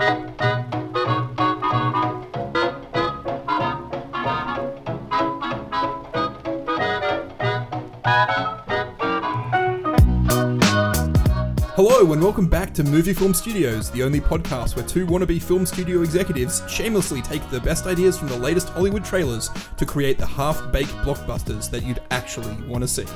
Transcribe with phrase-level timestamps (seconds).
[0.00, 0.16] Hello
[12.12, 16.00] and welcome back to Movie Film Studios, the only podcast where two wannabe film studio
[16.00, 20.92] executives shamelessly take the best ideas from the latest Hollywood trailers to create the half-baked
[21.04, 23.06] blockbusters that you'd actually want to see.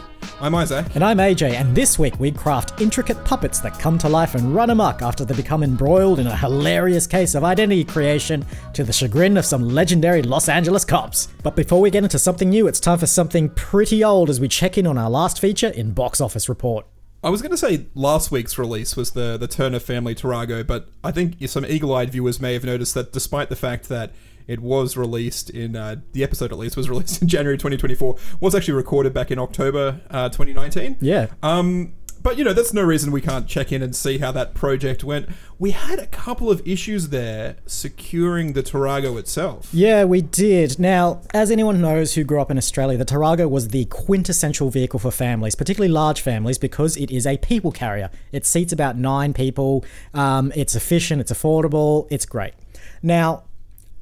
[0.40, 0.86] I'm Isaac.
[0.94, 4.54] And I'm AJ, and this week we craft intricate puppets that come to life and
[4.54, 8.92] run amok after they become embroiled in a hilarious case of identity creation to the
[8.92, 11.28] chagrin of some legendary Los Angeles cops.
[11.42, 14.48] But before we get into something new, it's time for something pretty old as we
[14.48, 16.84] check in on our last feature in Box Office Report.
[17.22, 20.88] I was going to say last week's release was the the Turner Family Tarago, but
[21.02, 24.12] I think some eagle-eyed viewers may have noticed that despite the fact that
[24.46, 28.54] it was released in uh, the episode at least was released in January 2024, was
[28.54, 30.98] actually recorded back in October uh, 2019.
[31.00, 31.28] Yeah.
[31.42, 31.94] Um,
[32.24, 35.04] but you know that's no reason we can't check in and see how that project
[35.04, 35.28] went.
[35.58, 39.68] We had a couple of issues there securing the Tarago itself.
[39.74, 40.78] Yeah, we did.
[40.78, 44.98] Now, as anyone knows who grew up in Australia, the Tarago was the quintessential vehicle
[44.98, 48.10] for families, particularly large families, because it is a people carrier.
[48.32, 49.84] It seats about nine people.
[50.14, 51.20] Um, it's efficient.
[51.20, 52.08] It's affordable.
[52.10, 52.54] It's great.
[53.02, 53.44] Now,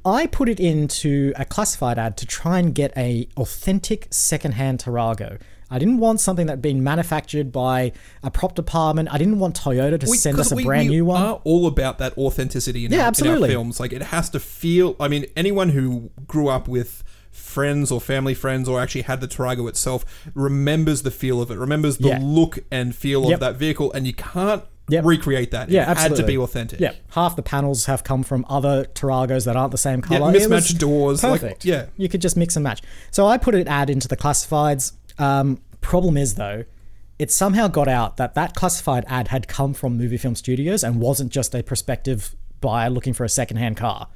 [0.04, 5.40] I put it into a classified ad to try and get a authentic secondhand Tarago.
[5.70, 7.92] I didn't want something that had been manufactured by
[8.22, 9.08] a prop department.
[9.10, 11.22] I didn't want Toyota to We- send us a we- brand we new one.
[11.22, 13.48] Are all about that authenticity in, Yeah, our, in our absolutely.
[13.50, 13.80] films.
[13.80, 14.96] Like it has to feel.
[15.00, 19.28] I mean, anyone who grew up with friends or family friends or actually had the
[19.28, 21.56] Tarago itself remembers the feel of it.
[21.56, 22.18] Remembers the Yeah.
[22.20, 23.32] look and feel Yep.
[23.34, 25.04] of that vehicle, and you can't Yep.
[25.04, 25.70] recreate that.
[25.70, 26.80] Yeah, it had to be authentic.
[26.80, 30.32] Yeah, half the panels have come from other Taragos that aren't the same color.
[30.32, 31.22] Was mismatched doors.
[31.22, 31.64] Like, Perfect.
[31.64, 31.86] yeah.
[31.96, 32.82] you could just mix and match.
[33.10, 34.92] So I put an ad into the classifieds.
[35.18, 36.64] Um, problem is though,
[37.18, 41.00] it somehow got out that that classified ad had come from Movie Film Studios and
[41.00, 44.08] wasn't just a prospective buyer looking for a secondhand car.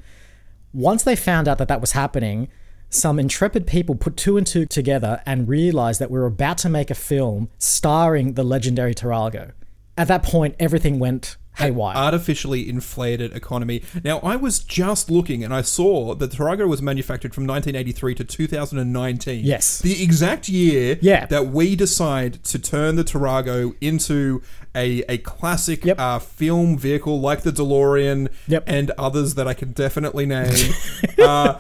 [0.73, 2.49] Once they found out that that was happening,
[2.89, 6.69] some intrepid people put two and two together and realized that we were about to
[6.69, 9.53] make a film starring the legendary Tarago.
[9.99, 11.97] At that point, everything went haywire.
[11.97, 13.83] artificially inflated economy.
[14.05, 18.25] Now, I was just looking and I saw that Tarago was manufactured from 1983 to
[18.25, 19.43] 2019.
[19.45, 19.81] Yes.
[19.81, 21.25] The exact year Yeah.
[21.27, 24.43] that we decide to turn the Tarago into
[24.77, 25.99] a, a classic Yep.
[25.99, 28.65] uh, film vehicle like the DeLorean Yep.
[28.67, 30.73] and others that I can definitely name.
[31.19, 31.55] uh,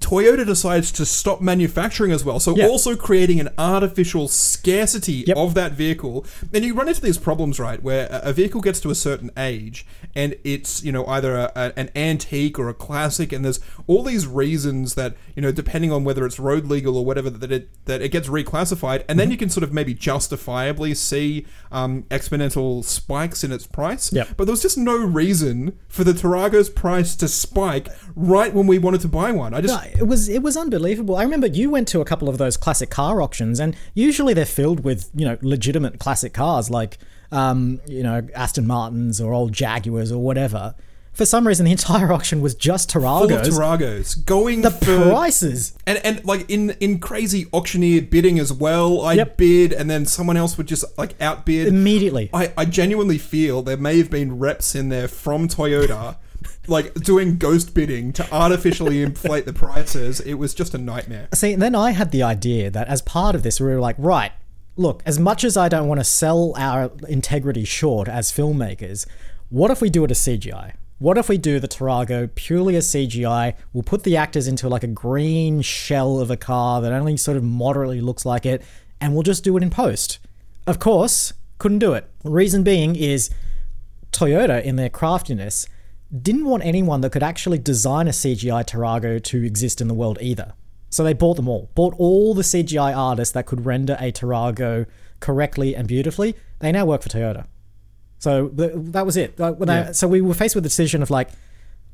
[0.00, 2.40] Toyota decides to stop manufacturing as well.
[2.40, 2.66] So, Yeah.
[2.66, 5.36] also creating an artificial scarcity Yep.
[5.36, 6.26] of that vehicle.
[6.52, 9.86] And you run into these problems, right, where a vehicle gets to a certain age
[10.16, 14.02] and it's, you know, either a, a- an antique or a classic, and there's all
[14.02, 17.68] these reasons that, you know, depending on whether it's road legal or whatever, that it,
[17.84, 19.00] that it gets reclassified.
[19.00, 19.18] And Mm-hmm.
[19.18, 24.12] then you can sort of maybe justifiably see um, exponential spikes in its price.
[24.12, 24.30] Yep.
[24.36, 28.78] But there was just no reason for the Tarago's price to spike right when we
[28.78, 29.54] wanted to buy one.
[29.54, 29.74] I just.
[29.74, 31.16] No, it was it was unbelievable.
[31.16, 34.46] I remember you went to a couple of those classic car auctions, and usually they're
[34.46, 36.98] filled with you know legitimate classic cars like
[37.32, 40.74] um, you know Aston Martins or old Jaguars or whatever.
[41.12, 43.48] For some reason, the entire auction was just Full of Taragos.
[43.48, 45.72] Taragos going The for prices.
[45.86, 49.36] And and like in in crazy auctioneer bidding as well, I Yep.
[49.38, 51.68] bid and then someone else would just like outbid.
[51.68, 52.28] Immediately.
[52.34, 56.16] I, I genuinely feel there may have been reps in there from Toyota,
[56.68, 60.20] like doing ghost bidding to artificially inflate the prices.
[60.20, 61.28] It was just a nightmare.
[61.32, 64.32] See, then I had the idea that as part of this, we were like, right,
[64.76, 69.06] look, as much as I don't want to sell our integrity short as filmmakers,
[69.48, 70.74] what if we do it as CGI?
[70.98, 73.54] What if we do the Tarago purely as CGI?
[73.72, 77.36] We'll put the actors into like a green shell of a car that only sort
[77.36, 78.62] of moderately looks like it,
[79.00, 80.18] and we'll just do it in post.
[80.66, 82.08] Of course, couldn't do it.
[82.24, 83.30] Reason being is
[84.10, 85.68] Toyota, in their craftiness,
[86.22, 90.18] didn't want anyone that could actually design a CGI Tarago to exist in the world
[90.20, 90.54] either.
[90.90, 91.70] So they bought them all.
[91.74, 94.86] Bought all the CGI artists that could render a Tarago
[95.20, 96.34] correctly and beautifully.
[96.60, 97.46] They now work for Toyota.
[98.18, 99.38] So th- that was it.
[99.38, 101.28] Like, when I- so we were faced with the decision of like,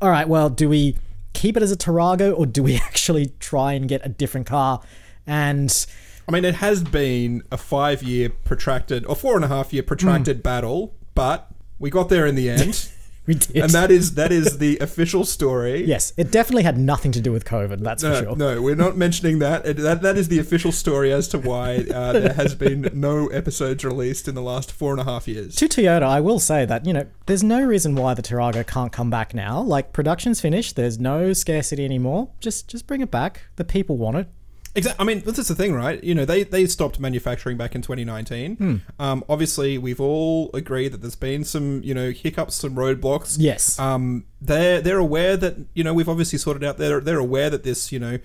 [0.01, 0.97] all right, well, do we
[1.33, 4.81] keep it as a Tarago or do we actually try and get a different car?
[5.27, 5.87] And
[6.29, 9.83] I mean, it has been a five year protracted or four and a half year
[9.83, 10.43] protracted Hmm.
[10.43, 12.89] battle, but we got there in the end.
[13.27, 13.57] we did.
[13.57, 15.85] and that is that is the official story.
[15.85, 17.81] yes, it definitely had nothing to do with COVID.
[17.81, 18.37] That's for sure.
[18.37, 19.65] no, we're not mentioning that.
[19.65, 20.03] It, that.
[20.03, 24.27] That is the official story as to why uh, there has been no episodes released
[24.27, 25.55] in the last four and a half years.
[25.57, 28.91] To Toyota, I will say that, you know, there's no reason why the Tarago can't
[28.91, 29.61] come back now.
[29.61, 30.75] Like, production's finished.
[30.75, 32.31] There's no scarcity anymore.
[32.41, 33.43] Just just bring it back.
[33.57, 34.29] The people want it.
[34.75, 35.03] Exactly.
[35.03, 36.03] I mean, this is the thing, right?
[36.03, 38.57] You know, they, they stopped manufacturing back in 2019.
[38.57, 38.77] Hmm.
[38.99, 43.37] Um, obviously, we've all agreed that there's been some, you know, hiccups, some roadblocks.
[43.39, 43.79] Yes.
[43.79, 46.79] Um, they're they're aware that you know we've obviously sorted out.
[46.79, 48.19] They're they're aware that this you know,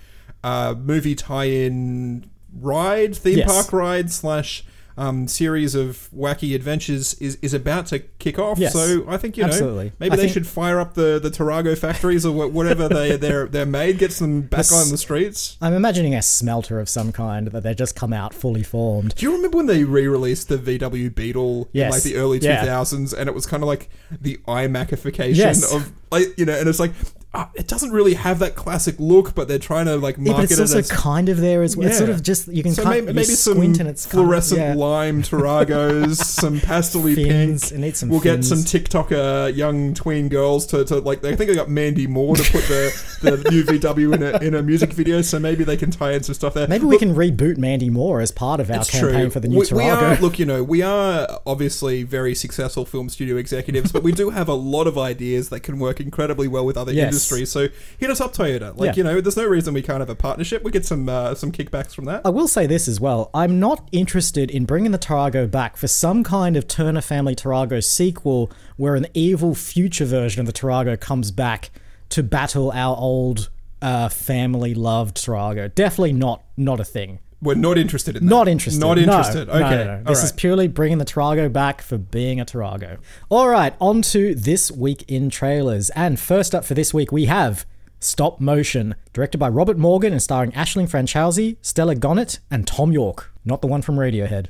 [0.44, 2.30] uh, movie tie-in
[2.60, 3.52] ride, theme Yes.
[3.52, 4.64] park ride slash.
[5.00, 8.58] Um, series of wacky adventures is, is about to kick off.
[8.58, 8.74] Yes.
[8.74, 9.92] So I think you know Absolutely.
[10.00, 13.46] maybe I they think- should fire up the, the Tarago factories or whatever they they're
[13.46, 15.56] they're made, get them back on the streets.
[15.62, 19.14] I'm imagining a smelter of some kind that they just come out fully formed.
[19.14, 22.66] Do you remember when they re-released the VW Beetle in like the early Yeah.
[22.66, 25.72] 2000s, and it was kind of like the iMacification Yes.
[25.74, 26.94] of like you know, and it's like
[27.34, 30.38] uh, it doesn't really have that classic look, but they're trying to like Yeah, market
[30.38, 31.88] but it's it also as kind of there as well.
[31.88, 34.22] It's sort of just you can so kind maybe, maybe some squint and it's kind
[34.22, 34.74] of- fluorescent yeah.
[34.88, 37.72] Lime Taragos, some pastely Fins, pink.
[37.74, 41.24] it needs some we'll get some TikToker young tween girls to, to like.
[41.24, 44.56] I think I got Mandy Moore to put the, the new VW in a in
[44.56, 46.68] a music video, so maybe they can tie in some stuff there.
[46.68, 49.30] Maybe we can reboot Mandy Moore as part of our campaign true.
[49.30, 50.22] for the new we, we are, Tarago.
[50.22, 54.48] look, you know, we are obviously very successful film studio executives, but we do have
[54.48, 57.06] a lot of ideas that can work incredibly well with other Yes.
[57.08, 57.52] industries.
[57.52, 57.68] So
[57.98, 58.76] hit us up, Toyota.
[58.78, 58.94] Like, Yeah.
[58.98, 60.64] you know, there's no reason we can't have a partnership.
[60.64, 62.22] We get some uh, some kickbacks from that.
[62.26, 63.30] I will say this as well.
[63.34, 67.84] I'm not interested in bringing the Tarago back for some kind of Turner Family Tarago
[67.84, 71.70] sequel where an evil future version of the Tarago comes back
[72.10, 73.50] to battle our old
[73.82, 75.74] uh, family loved Tarago.
[75.74, 77.20] Definitely not not a thing.
[77.42, 78.30] We're not interested in that.
[78.30, 78.80] Not interested.
[78.80, 79.48] Not interested.
[79.48, 79.86] No, okay.
[79.86, 80.04] no, no.
[80.04, 82.98] This is purely bringing the Tarago back for being a Tarago.
[83.30, 85.92] All right, on to this week in trailers.
[85.92, 87.66] And first up for this week, we have
[88.00, 93.32] Stop Motion, directed by Robert Morgan and starring Aisling Franciosi, Stella Gonet, and Tom York.
[93.44, 94.48] Not the one from Radiohead.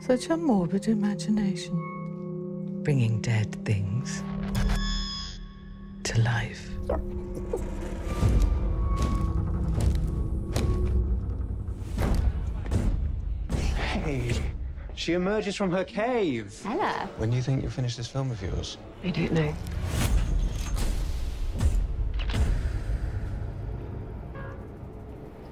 [0.00, 2.82] Such a morbid imagination.
[2.82, 4.22] Bringing dead things
[6.04, 6.70] to life.
[13.76, 14.32] Hey,
[14.94, 16.60] she emerges from her cave.
[16.64, 17.08] Ella.
[17.18, 18.78] When do you think you'll finish this film of yours?
[19.04, 19.54] I don't know.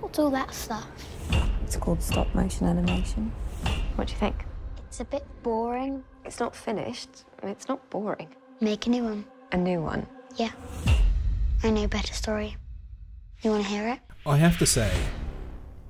[0.00, 0.88] What's all that stuff?
[1.62, 3.30] It's called stop motion animation.
[3.96, 4.44] What do you think?
[4.87, 6.02] It's a bit boring.
[6.25, 7.25] It's not finished.
[7.43, 8.28] It's not boring.
[8.60, 9.25] Make a new one.
[9.52, 10.06] A new one.
[10.37, 10.50] Yeah.
[11.62, 12.56] I know a better story.
[13.43, 13.99] You want to hear it?
[14.26, 14.90] I have to say,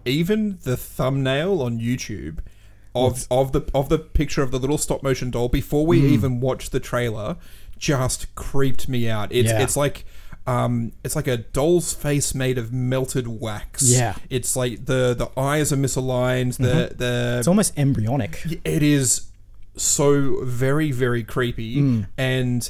[0.04, 2.38] even the thumbnail on YouTube
[2.94, 6.06] of of the of the picture of the little stop motion doll before we Hmm.
[6.14, 7.36] even watched the trailer
[7.78, 9.30] just creeped me out.
[9.32, 9.62] It's Yeah.
[9.62, 10.04] it's like
[10.48, 13.82] um, it's like a doll's face made of melted wax.
[13.82, 14.12] Yeah.
[14.12, 14.24] Mm-hmm.
[14.30, 16.56] it's like the the eyes are misaligned.
[16.56, 18.44] The the It's almost embryonic.
[18.64, 19.26] it is
[19.76, 22.02] so very very creepy Hmm.
[22.16, 22.68] and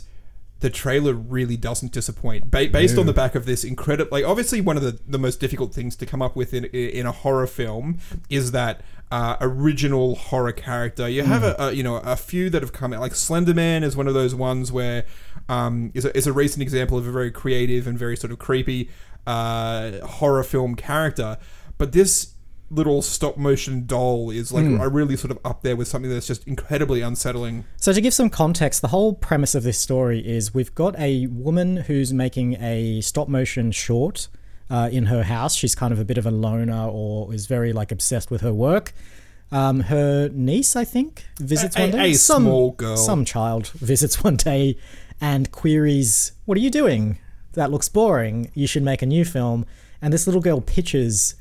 [0.61, 4.61] the trailer really doesn't disappoint ba- based on the back of this incredible like obviously
[4.61, 7.47] one of the, the most difficult things to come up with in, in a horror
[7.47, 7.97] film
[8.29, 11.09] is that uh, original horror character.
[11.09, 13.01] You have a, a you know a few that have come out.
[13.01, 15.05] Like slenderman is one of those ones where
[15.49, 18.39] um, is, a, is a recent example of a very creative and very sort of
[18.39, 18.91] creepy
[19.27, 21.39] uh, horror film character.
[21.79, 22.35] But this
[22.71, 26.27] little stop motion doll is like I really sort of up there with something that's
[26.27, 27.65] just incredibly unsettling.
[27.77, 31.27] So, to give some context, the whole premise of this story is we've got a
[31.29, 34.29] woman who's making a stop motion short
[34.71, 35.55] uh, in her house.
[35.55, 38.53] She's kind of a bit of a loner or is very like obsessed with her
[38.53, 38.93] work.
[39.51, 42.11] Um, her niece, I think, visits A- one day.
[42.11, 42.97] a some, small girl.
[42.97, 44.77] Some child visits one day
[45.21, 47.19] and queries, What are you doing?
[47.55, 48.51] That looks boring.
[48.55, 49.65] You should make a new film.
[50.01, 51.35] And this little girl pitches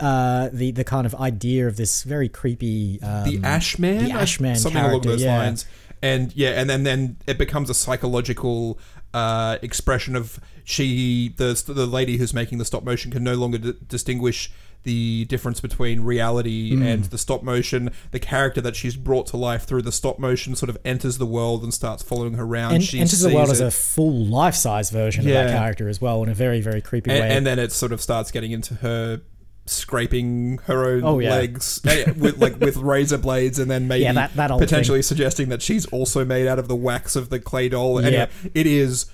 [0.00, 3.00] uh, the, the kind of idea of this very creepy.
[3.02, 5.38] Um, The Ashman, the Ashman something along character, those yeah.
[5.38, 5.66] lines,
[6.02, 8.78] and yeah, and then then it becomes a psychological
[9.14, 13.58] uh, expression of she the the lady who's making the stop motion can no longer
[13.58, 14.50] d- distinguish
[14.84, 16.82] the difference between reality Hmm.
[16.82, 17.90] and the stop motion.
[18.10, 21.26] The character that she's brought to life through the stop motion sort of enters the
[21.26, 22.74] world and starts following her around.
[22.74, 26.00] and she enters the world sees as a full life-size version of that character as
[26.00, 28.50] well in a very very creepy and, way and then it sort of starts getting
[28.50, 29.20] into her
[29.66, 31.30] scraping her own Oh, yeah.
[31.36, 35.62] legs eh, with like with razor blades and then maybe Yeah, that- potentially suggesting that
[35.62, 38.30] she's also made out of the wax of the clay doll and Yep.
[38.54, 39.06] it is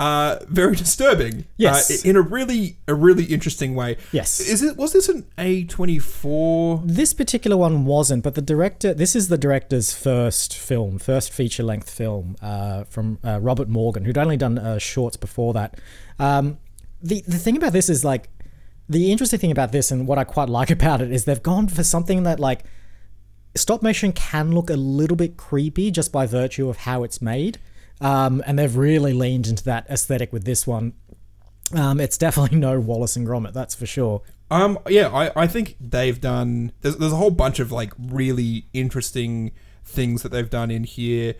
[0.00, 2.04] uh, very disturbing Yes.
[2.04, 4.40] uh, in a really a really interesting way Yes.
[4.40, 9.28] is it was this an A24 this particular one wasn't but the director this is
[9.28, 14.58] the director's first film first feature-length film uh, from uh, robert morgan who'd only done
[14.58, 15.78] uh, shorts before that
[16.18, 16.58] um,
[17.02, 18.28] the, the thing about this is like
[18.88, 21.68] the interesting thing about this and what i quite like about it is they've gone
[21.68, 22.64] for something that like
[23.56, 27.58] stop motion can look a little bit creepy just by virtue of how it's made.
[28.00, 30.94] Um, and they've really leaned into that aesthetic with this one.
[31.72, 34.22] Um, it's definitely no Wallace and Gromit, that's for sure.
[34.50, 36.72] Um, yeah, I, I think they've done.
[36.82, 39.52] There's, there's a whole bunch of like really interesting
[39.84, 41.34] things that they've done in here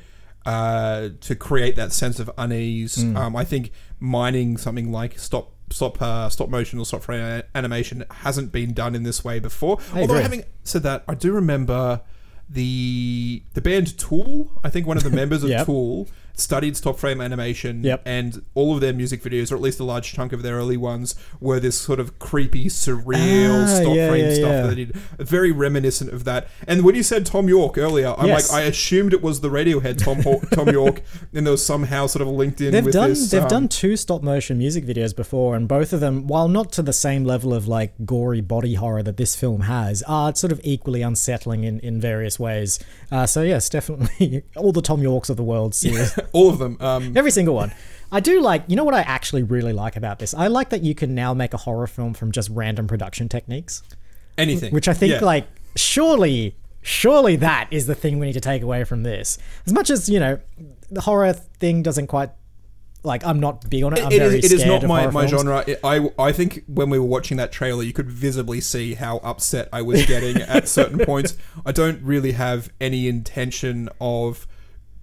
[0.47, 2.97] uh, to create that sense of unease.
[2.97, 3.17] Mm.
[3.17, 8.05] Um, I think mining something like stop stop uh, stop motion or stop frame animation
[8.11, 9.79] hasn't been done in this way before.
[9.93, 10.23] I Although agree.
[10.23, 12.01] having said that, I do remember
[12.49, 14.51] the the band Tool.
[14.63, 15.67] I think one of the members of Yep.
[15.67, 18.03] Tool studied stop frame animation Yep.
[18.05, 20.77] and all of their music videos or at least a large chunk of their early
[20.77, 24.63] ones were this sort of creepy surreal Ah, stop yeah, frame yeah, stuff yeah.
[24.63, 28.27] that they did very reminiscent of that and when you said tom york earlier i'm
[28.27, 28.51] Yes.
[28.53, 32.23] like i assumed it was the radiohead tom tom york and there was somehow sort
[32.23, 35.15] of linked in They've with done this they've um, done two stop motion music videos
[35.15, 38.75] before, and both of them, while not to the same level of like gory body
[38.75, 42.79] horror that this film has, are sort of equally unsettling in, in various ways.
[43.11, 46.77] Uh, so yes, definitely all the Tom Yorks of the world series, all of them
[46.81, 47.73] um every single one.
[48.13, 50.35] I do like, you know what I actually really like about this?
[50.35, 53.83] I like that you can now make a horror film from just random production techniques,
[54.39, 55.21] anything which I think Yeah.
[55.25, 59.39] like surely surely that is the thing we need to take away from this.
[59.67, 60.39] As much as, you know,
[60.91, 62.31] the horror thing doesn't quite
[63.03, 64.01] like I'm not big on it.
[64.05, 65.31] I'm It very is, it is not my, my films.
[65.43, 65.65] genre.
[65.67, 69.19] It- I, I think when we were watching that trailer, you could visibly see how
[69.19, 71.37] upset I was getting at certain points.
[71.67, 74.47] I don't really have any intention of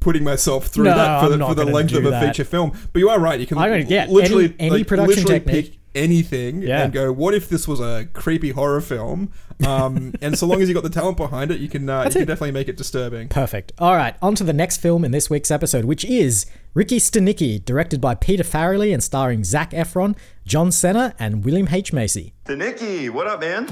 [0.01, 2.25] putting myself through No, that for I'm the, for the length of a that.
[2.25, 2.73] feature film.
[2.91, 3.39] But you are right.
[3.39, 5.71] You can I don't- yeah, literally, any- any like, production literally technique.
[5.71, 6.83] pick anything Yeah.
[6.83, 9.31] and go, what if this was a creepy horror film?
[9.65, 12.09] Um, and so long as you got the talent behind it, you can uh, you
[12.11, 12.25] can it.
[12.25, 13.27] definitely make it disturbing.
[13.27, 13.73] Perfect.
[13.77, 17.63] All right, on to the next film in this week's episode, which is Ricky Stanicky,
[17.63, 21.93] directed by Peter Farrelly and starring Zac Efron, John Cena, and William H.
[21.93, 22.33] Macy.
[22.49, 23.69] Nicky, what up, man?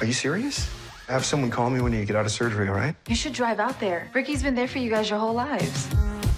[0.00, 0.68] Are you serious?
[1.08, 2.94] Have someone call me when you get out of surgery, all right?
[3.08, 4.08] You should drive out there.
[4.14, 5.88] Ricky's been there for you guys your whole lives.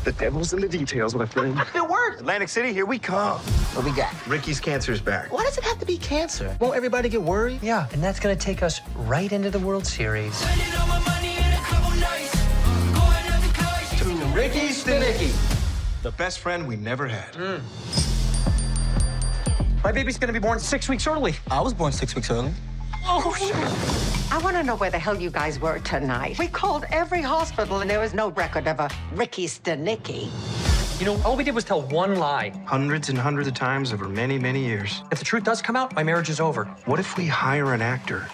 [0.05, 1.59] The devil's in the details, my friend.
[1.75, 2.21] It worked.
[2.21, 3.39] Atlantic City, here we come.
[3.39, 4.13] What we got?
[4.27, 5.33] Ricky's cancer's back.
[5.33, 6.57] Why does it have to be cancer?
[6.61, 7.63] Won't everybody get worried?
[7.63, 10.39] Yeah, and that's gonna take us right into the World Series.
[10.41, 10.47] To
[14.35, 15.33] Ricky Stanicky.
[16.03, 17.33] The best friend we never had.
[17.35, 17.61] Mm.
[19.83, 21.35] My baby's gonna be born six weeks early.
[21.51, 22.53] I was born six weeks early.
[23.07, 26.39] I want to know where the hell you guys were tonight.
[26.39, 30.31] We called every hospital and there was no record of a Ricky Stanicky.
[30.99, 32.53] You know, all we did was tell one lie.
[32.65, 35.03] Hundreds and hundreds of times over many, many years.
[35.13, 36.65] If the truth does come out, my marriage is over.
[36.87, 38.27] What if we hire an actor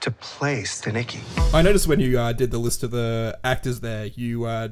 [0.00, 1.20] to play Stanicky?
[1.52, 4.68] I noticed when you uh, did the list of the actors there, you uh,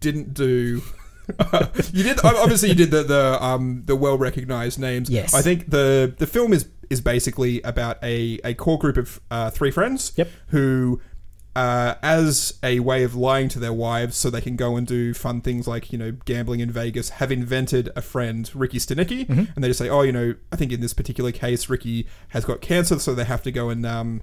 [0.00, 0.80] didn't do.
[1.92, 5.08] you did obviously you did the the um the well recognized names.
[5.08, 5.32] Yes.
[5.32, 9.50] I think the the film is is basically about a a core group of uh,
[9.50, 10.12] three friends.
[10.16, 10.28] Yep.
[10.48, 11.00] Who.
[11.56, 15.14] Uh, as a way of lying to their wives so they can go and do
[15.14, 19.24] fun things like, you know, gambling in Vegas, have invented a friend, Ricky Stanicky,
[19.54, 22.44] and they just say, oh, you know, I think in this particular case, Ricky has
[22.44, 24.22] got cancer, so they have to go and um,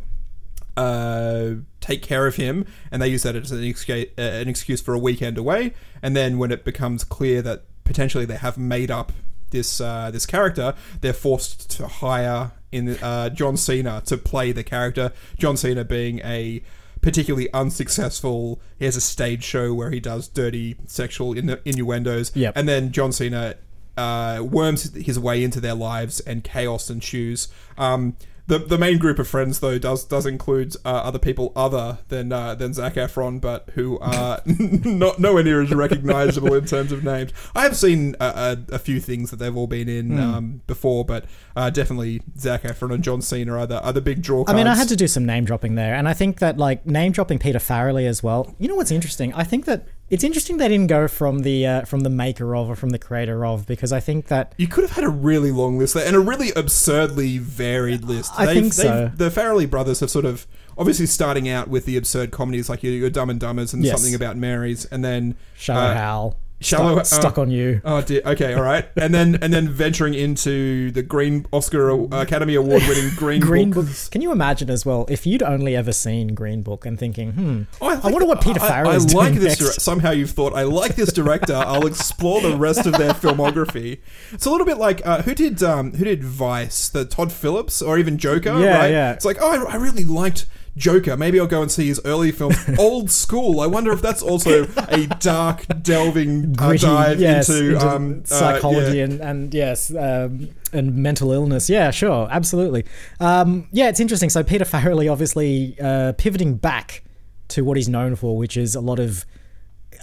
[0.76, 4.82] uh, take care of him, and they use that as an excuse, uh, an excuse
[4.82, 5.74] for a weekend away.
[6.02, 9.14] And then when it becomes clear that potentially they have made up
[9.52, 14.64] this uh, this character, they're forced to hire in uh, John Cena to play the
[14.64, 15.12] character.
[15.38, 16.62] John Cena being a
[17.02, 18.60] particularly unsuccessful.
[18.80, 22.54] He has a stage show where he does dirty sexual innu- innuendos, Yep.
[22.56, 23.56] and then John Cena
[23.98, 27.48] uh, worms his way into their lives, and chaos ensues.
[27.78, 28.16] Um,
[28.52, 32.34] the, the main group of friends though does does include uh, other people other than
[32.34, 37.02] uh, than Zac Efron, but who are not nowhere near as recognizable in terms of
[37.02, 37.32] names.
[37.56, 40.20] I have seen a, a, a few things that they've all been in Hmm.
[40.20, 41.24] um, before, but
[41.56, 44.44] uh, definitely Zac Efron and John Cena are the are the big draw.
[44.48, 46.86] I mean, I had to do some name dropping there, and I think that like
[46.86, 48.54] name dropping Peter Farrelly as well.
[48.60, 49.34] You know what's interesting?
[49.34, 52.70] I think that it's interesting they didn't go from the uh, from the maker of
[52.70, 55.52] or from the creator of because I think that You could have had a really
[55.52, 58.32] long list there and a really absurdly varied list.
[58.38, 59.12] I think so.
[59.16, 60.46] The Farrelly brothers have sort of
[60.78, 63.96] obviously starting out with the absurd comedies like your, your Dumb and Dumbers and Yes.
[63.98, 67.82] something about Marys, and then Shallow uh, Hal, Shallow stuck, stuck uh, on you.
[67.84, 68.22] Oh dear.
[68.26, 68.88] Okay, all right.
[68.96, 73.72] And then and then venturing into the Green Oscar uh, Academy Award winning Green, Green
[73.72, 73.86] Book.
[73.88, 73.96] Book.
[74.12, 77.62] Can you imagine as well if you'd only ever seen Green Book and thinking, hmm,
[77.82, 79.60] Oh, I, like wonder what Peter I- I, Farrelly's like doing this.
[79.60, 79.76] next.
[79.76, 81.54] dir- Somehow you've thought I like this director.
[81.56, 84.00] I'll explore the rest of their filmography.
[84.32, 86.90] It's a little bit like uh, who did um, who did Vice?
[86.90, 88.60] The Todd Phillips or even Joker?
[88.60, 88.92] Yeah, right?
[88.92, 89.14] yeah.
[89.14, 90.46] It's like oh, I, I really liked.
[90.78, 91.18] Joker.
[91.18, 92.58] Maybe I'll go and see his early films.
[92.80, 93.60] Old school.
[93.60, 98.22] I wonder if that's also a dark, delving uh, Gritty, dive yes, into, into um,
[98.24, 99.04] uh, psychology yeah.
[99.04, 101.70] and, and yes, um, and mental illness.
[101.70, 102.86] Yeah, sure, absolutely.
[103.20, 104.30] Um, yeah, it's interesting.
[104.30, 107.04] So Peter Farrelly obviously uh, pivoting back
[107.50, 109.26] to what he's known for, which is a lot of,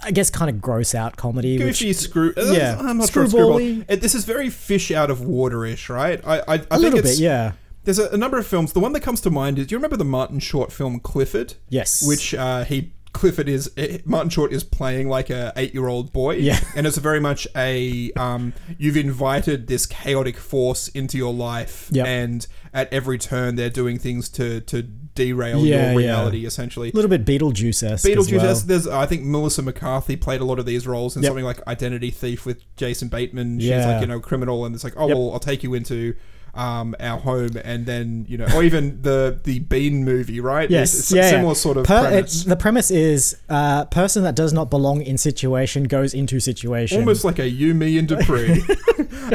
[0.03, 1.57] I guess, kind of gross out comedy.
[1.57, 2.33] which, goofy screw.
[2.37, 3.59] uh, yeah, I'm not screwball-y.
[3.59, 3.97] Screwball.
[3.97, 6.21] This is very fish out of water-ish, right?
[6.25, 7.53] I, I, I a think little it's, bit, yeah.
[7.83, 8.73] There's a, a number of films.
[8.73, 11.55] The one that comes to mind is do you remember the Martin Short film Clifford?
[11.69, 12.05] Yes.
[12.07, 16.13] Which uh, he Clifford is eh, Martin Short is playing like a eight year old
[16.13, 16.35] boy.
[16.35, 16.59] Yeah.
[16.75, 22.05] and it's very much a um, you've invited this chaotic force into your life, Yep.
[22.07, 26.07] and at every turn they're doing things to to derail Yeah, your yeah.
[26.07, 26.89] reality essentially.
[26.91, 28.05] a little bit Beetlejuice esque.
[28.07, 28.37] Beetlejuice.
[28.43, 28.55] Well.
[28.63, 31.29] There's, I think Melissa McCarthy played a lot of these roles in Yep.
[31.31, 33.59] something like Identity Thief with Jason Bateman.
[33.59, 33.91] She's Yeah.
[33.93, 35.17] like you know criminal, and it's like oh Yep.
[35.17, 36.13] well, I'll take you into
[36.53, 40.69] um, our home, and then you know, or even the the Bean movie, right?
[40.69, 41.53] Yes, It's a yeah, similar yeah.
[41.53, 42.43] sort of Per- premise.
[42.43, 46.99] the premise is uh, person that does not belong in situation goes into situation.
[46.99, 48.61] Almost like a you, me, and Dupree.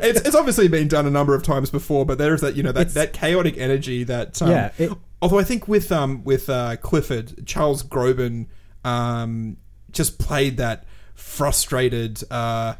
[0.02, 2.72] it's, it's obviously been done a number of times before, but there's that you know
[2.72, 4.92] that, It's- that chaotic energy that um, Yeah, it-
[5.22, 8.46] although I think with um with uh, Clifford Charles Grodin
[8.84, 9.56] um
[9.92, 12.74] just played that frustrated uh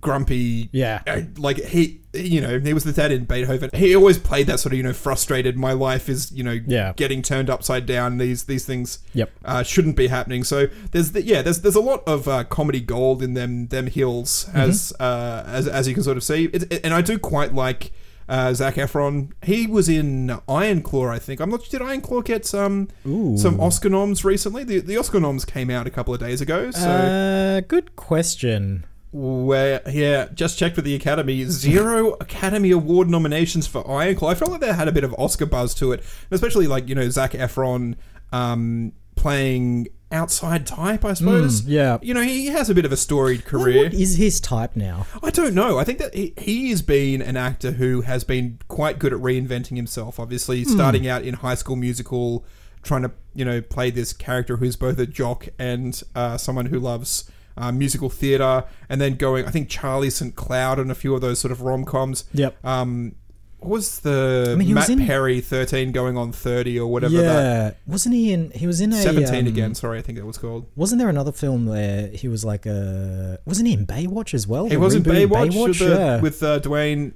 [0.00, 1.02] grumpy Yeah.
[1.06, 4.58] uh, like he you know he was the dad in Beethoven he always played that
[4.58, 6.92] sort of you know frustrated my life is you know Yeah.
[6.96, 9.30] getting turned upside down these these things Yep.
[9.44, 10.42] uh, shouldn't be happening.
[10.44, 13.86] So there's the, yeah, there's there's a lot of uh, comedy gold in them them
[13.86, 15.02] hills as Mm-hmm.
[15.02, 16.44] uh, as as you can sort of see.
[16.46, 17.92] It, and I do quite like
[18.28, 19.30] uh, Zac Efron.
[19.44, 21.38] He was in Iron Claw, I think.
[21.40, 21.62] I'm not.
[21.62, 24.64] Sure did Iron Claw get some some Oscar noms recently?
[24.64, 26.70] The the Oscar noms came out a couple of days ago.
[26.72, 28.84] So uh, good question.
[29.18, 31.42] Where yeah, just checked with the Academy.
[31.46, 34.28] Zero Academy Award nominations for Iron Claw.
[34.28, 36.94] I felt like they had a bit of Oscar buzz to it, especially like you
[36.94, 37.94] know Zac Efron
[38.30, 41.02] um, playing outside type.
[41.02, 41.62] I suppose.
[41.62, 41.98] Mm, yeah.
[42.02, 43.84] You know he has a bit of a storied career.
[43.84, 45.06] What is his type now?
[45.22, 45.78] I don't know.
[45.78, 49.18] I think that he, he has been an actor who has been quite good at
[49.20, 50.20] reinventing himself.
[50.20, 50.70] Obviously, Hmm.
[50.72, 52.44] starting out in High School Musical,
[52.82, 56.78] trying to you know play this character who's both a jock and uh, someone who
[56.78, 59.44] loves uh, musical theater, and then going.
[59.46, 60.34] I think Charlie St.
[60.36, 62.24] Cloud and a few of those sort of rom coms.
[62.32, 62.56] Yep.
[62.64, 63.14] Um,
[63.58, 66.86] what was the I mean, he was Matt in- Perry thirteen going on thirty or
[66.92, 67.14] whatever?
[67.14, 68.50] yeah, That, wasn't he in?
[68.50, 69.74] He was in a Seventeen um, again.
[69.74, 70.66] Sorry, I think that was called.
[70.76, 73.38] Wasn't there another film where he was like a?
[73.46, 74.68] Wasn't he in Baywatch as well?
[74.68, 76.20] He was in Baywatch, with, the- yeah.
[76.20, 77.14] with uh, Dwayne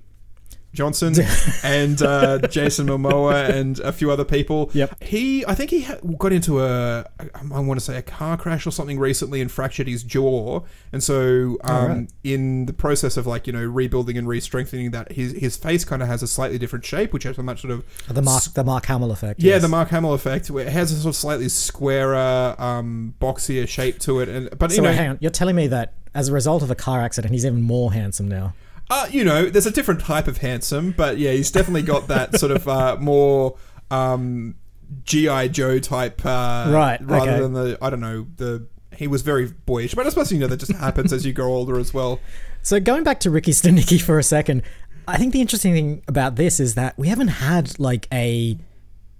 [0.73, 1.15] Johnson
[1.65, 4.71] and uh, Jason Momoa and a few other people.
[4.73, 5.03] Yep.
[5.03, 7.05] He, I think he ha- got into a,
[7.53, 10.61] I want to say a car crash or something recently and fractured his jaw.
[10.93, 12.11] And so, um, Alright.
[12.25, 16.03] in the process of like you know rebuilding and re-strengthening that, his his face kind
[16.03, 18.65] of has a slightly different shape, which has a much sort of the Mark the
[18.65, 19.43] Mark Hamill effect.
[19.43, 19.63] yeah, yes.
[19.63, 20.51] the Mark Hamill effect.
[20.51, 24.71] Where it has a sort of slightly squarer, um, boxier shape to it, and but
[24.71, 27.01] So you know, hang on, you're telling me that as a result of a car
[27.01, 28.55] accident, he's even more handsome now.
[28.91, 32.35] Uh, you know, there's a different type of handsome, but yeah, he's definitely got that
[32.41, 33.57] sort of uh, more
[33.91, 34.57] um,
[35.05, 37.41] GI Joe type, uh, Right, Rather okay.
[37.41, 40.49] than the I don't know the he was very boyish, but I suppose you know
[40.49, 42.21] that just happens as you grow older as well.
[42.63, 44.63] So going back to Ricky Stanicky for a second,
[45.07, 48.59] I think the interesting thing about this is that we haven't had like a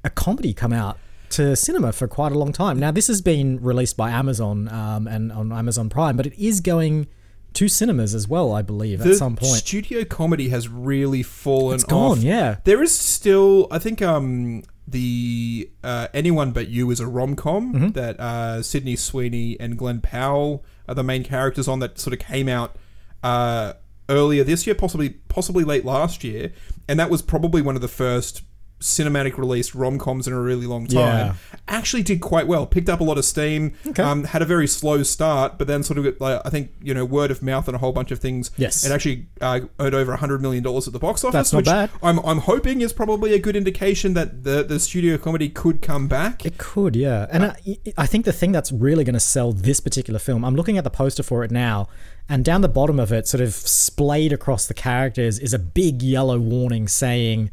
[0.05, 0.99] a comedy come out
[1.31, 2.79] to cinema for quite a long time.
[2.79, 6.61] Now this has been released by Amazon um, and on Amazon Prime, but it is
[6.61, 7.07] going
[7.55, 9.53] to cinemas as well, I believe, the at some point.
[9.53, 12.23] studio comedy has really fallen It's gone, off.
[12.23, 12.57] yeah.
[12.65, 17.73] There is still, I think, um, the uh, Anyone But You is a rom com
[17.75, 17.89] Mm-hmm.
[17.91, 22.19] that uh, Sydney Sweeney and Glen Powell are the main characters on that sort of
[22.21, 22.77] came out
[23.23, 23.75] uh,
[24.09, 26.53] earlier this year, possibly possibly late last year,
[26.89, 28.43] and that was probably one of the first
[28.81, 30.99] cinematic released rom coms in a really long time.
[30.99, 31.35] Yeah.
[31.69, 32.67] Actually, did quite well.
[32.67, 33.75] Picked up a lot of steam.
[33.87, 34.03] Okay.
[34.03, 37.05] Um, had a very slow start, but then sort of like I think you know
[37.05, 38.51] word of mouth and a whole bunch of things.
[38.57, 38.85] Yes.
[38.85, 41.67] It actually uh, earned over hundred million dollars at the box office, That's not which
[41.67, 41.91] bad.
[42.03, 46.09] I'm I'm hoping is probably a good indication that the the studio comedy could come
[46.09, 46.45] back.
[46.45, 47.27] It could, yeah.
[47.31, 50.57] And I, I think the thing that's really going to sell this particular film, I'm
[50.57, 51.89] looking at the poster for it now,
[52.29, 56.03] and down the bottom of it, sort of splayed across the characters, is a big
[56.03, 57.51] yellow warning saying,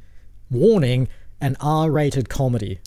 [0.50, 1.08] "Warning:
[1.42, 2.80] an R-rated comedy."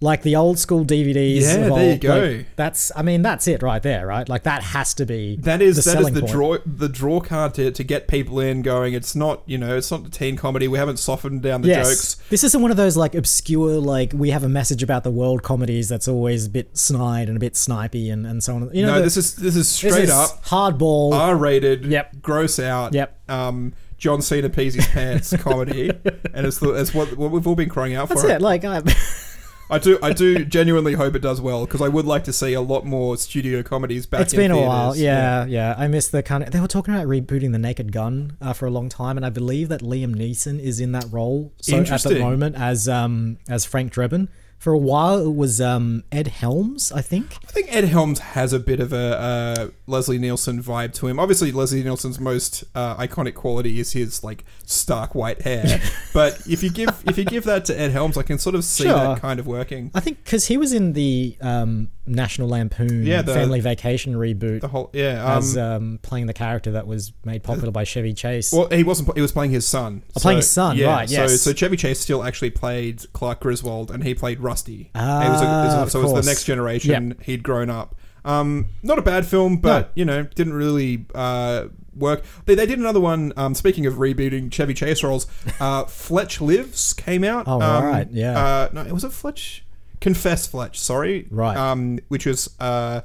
[0.00, 1.40] Like the old school DVDs.
[1.40, 2.20] Yeah, of there you go.
[2.20, 4.28] like, that's, I mean, that's it right there, right?
[4.28, 6.32] Like that has to be That is the that is the point.
[6.32, 8.94] draw the draw card to, to get people in going.
[8.94, 10.68] It's not you know it's not the teen comedy.
[10.68, 11.88] We haven't softened down the yes.
[11.88, 12.14] jokes.
[12.30, 15.42] This isn't one of those like obscure, like we have a message about the world
[15.42, 18.70] comedies that's always a bit snide and a bit snipey and, and so on.
[18.72, 21.12] You know, no, the- this is this is this straight is up hardball.
[21.12, 21.84] R rated.
[21.86, 22.22] Yep.
[22.22, 22.94] Gross out.
[22.94, 23.18] Yep.
[23.28, 27.56] Um, John Cena pees his pants comedy, and it's the, it's what, what we've all
[27.56, 28.30] been crying out That's for.
[28.30, 28.40] it.
[28.40, 28.80] Like, I,
[29.70, 32.54] I do I do genuinely hope it does well because I would like to see
[32.54, 34.22] a lot more studio comedies back.
[34.22, 34.96] it's been a while.
[34.96, 36.52] Yeah, yeah, I miss the kind of.
[36.52, 39.30] They were talking about rebooting The Naked Gun uh, for a long time, and I
[39.30, 43.64] believe that Liam Neeson is in that role so at the moment as um as
[43.64, 44.28] Frank Drebin.
[44.58, 47.36] For a while, it was um, Ed Helms, I think.
[47.46, 51.20] I think Ed Helms has a bit of a uh, Leslie Nielsen vibe to him.
[51.20, 55.80] Obviously, Leslie Nielsen's most uh, iconic quality is his like stark white hair.
[56.12, 58.64] but if you give if you give that to Ed Helms, I can sort of
[58.64, 58.94] see Sure.
[58.94, 59.92] that kind of working.
[59.94, 64.60] I think because he was in the um, National Lampoon Yeah, the- Family Vacation reboot
[64.62, 65.36] The whole yeah.
[65.36, 68.52] as Um, um, playing the character that was made popular by Chevy Chase.
[68.52, 69.14] well, he wasn't.
[69.14, 70.02] He was playing his son.
[70.16, 74.02] Oh, playing his son, right, So, so Chevy Chase still actually played Clark Griswold, and
[74.02, 74.90] he played Rusty.
[74.94, 77.16] Ah, it was a, it was a- so it was the next generation.
[77.22, 77.94] He'd grown up.
[78.24, 82.24] Um, not a bad film, but you know, didn't really uh, work.
[82.46, 83.32] They, they did another one.
[83.36, 85.26] Um, speaking of rebooting Chevy Chase roles,
[85.60, 87.44] uh, Fletch Lives came out.
[87.46, 88.38] Oh, um, right, yeah.
[88.38, 89.64] Uh, no, it was a Fletch.
[90.00, 90.78] Confess Fletch.
[90.78, 91.26] Sorry.
[91.30, 91.56] Right.
[91.56, 93.00] Um, which was uh,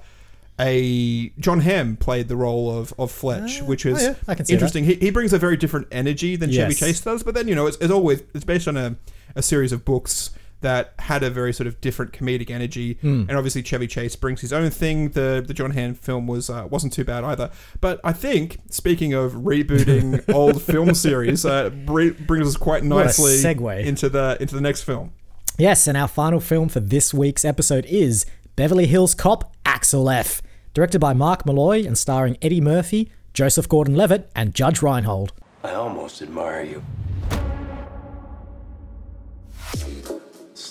[0.59, 4.45] a Jon Hamm played the role of of Fletch, which is oh, yeah, I can
[4.45, 4.83] see interesting.
[4.83, 7.65] He, he brings a very different energy than Chevy Chase does, but then you know,
[7.67, 8.95] it's, it's always it's based on a,
[9.35, 10.31] a series of books
[10.63, 13.25] that had a very sort of different comedic energy, Hmm.
[13.29, 15.09] and obviously Chevy Chase brings his own thing.
[15.09, 17.51] The the Jon Hamm film was uh, wasn't too bad either.
[17.79, 23.33] But I think speaking of rebooting old film series, uh, br- brings us quite nicely
[23.37, 23.85] segue.
[23.85, 25.11] into the into the next film.
[25.59, 30.41] Yes, and our final film for this week's episode is Beverly Hills Cop Axel F.
[30.73, 35.31] Directed by Mark Molloy and starring Eddie Murphy, Joseph Gordon Levitt, and Judge Reinhold.
[35.63, 37.42] I almost admire you.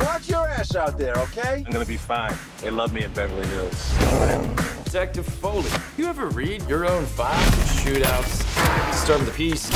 [0.00, 1.62] Watch your ass out there, okay?
[1.66, 2.34] I'm gonna be fine.
[2.60, 3.94] They love me in Beverly Hills.
[4.84, 7.44] Detective Foley, you ever read your own files?
[7.82, 9.68] Shootouts, disturb the peace,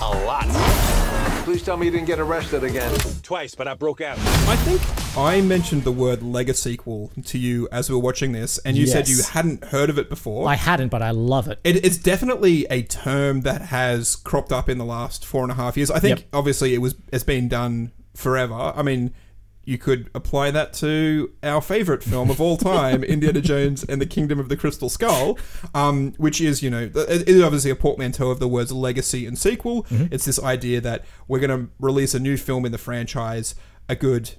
[0.00, 0.44] a lot.
[1.44, 2.92] Please tell me you didn't get arrested again.
[3.22, 4.18] Twice, but I broke out.
[4.18, 4.80] I think
[5.16, 9.08] I mentioned the word legacyquel to you as we were watching this, and you said
[9.08, 10.48] you hadn't heard of it before.
[10.48, 11.60] I hadn't, but I love it.
[11.62, 15.54] It, it's definitely a term that has cropped up in the last four and a
[15.54, 15.90] half years.
[15.90, 16.28] I think Yep.
[16.32, 18.54] obviously it was it's been done forever.
[18.74, 19.14] I mean,
[19.66, 24.06] you could apply that to our favorite film of all time, Indiana Jones and the
[24.06, 25.38] Kingdom of the Crystal Skull,
[25.74, 29.36] um, which is you know it is obviously a portmanteau of the words legacy and
[29.36, 29.82] sequel.
[29.84, 30.14] Mm-hmm.
[30.14, 33.54] It's this idea that we're going to release a new film in the franchise,
[33.88, 34.32] a good.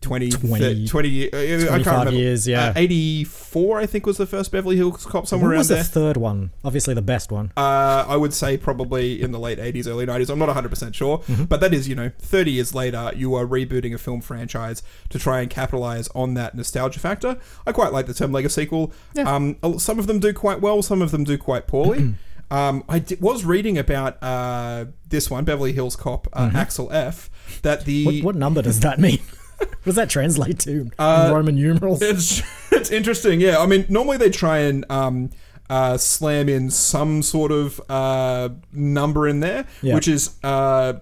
[0.00, 1.38] 20, 20 20, ye- uh,
[1.74, 2.12] I can't remember.
[2.12, 2.68] years, yeah.
[2.68, 5.78] Uh, 84, I think, was the first Beverly Hills Cop, somewhere What around was there.
[5.82, 6.50] the third one?
[6.64, 7.52] Obviously, the best one.
[7.56, 10.30] Uh, I would say probably in the late 80s, early 90s.
[10.30, 11.18] I'm not 100% sure.
[11.18, 11.44] Mm-hmm.
[11.44, 15.18] But that is, you know, 30 years later, you are rebooting a film franchise to
[15.18, 17.36] try and capitalize on that nostalgia factor.
[17.66, 18.92] I quite like the term legacyquel.
[19.14, 19.32] Yeah.
[19.34, 22.14] Um, some of them do quite well, some of them do quite poorly.
[22.50, 27.28] Um, I was reading about uh, this one, Beverly Hills Cop, uh, Axel F,
[27.60, 28.06] that the.
[28.06, 28.16] Mm-hmm.
[28.16, 29.18] What, what number does that mean?
[29.58, 30.90] what does that translate to?
[30.98, 32.00] Uh, Roman numerals?
[32.02, 32.42] It's
[32.72, 33.58] it's interesting, yeah.
[33.58, 35.30] I mean, normally they try and um,
[35.70, 39.94] uh, slam in some sort of uh, number in there, Yeah.
[39.94, 40.94] which is uh,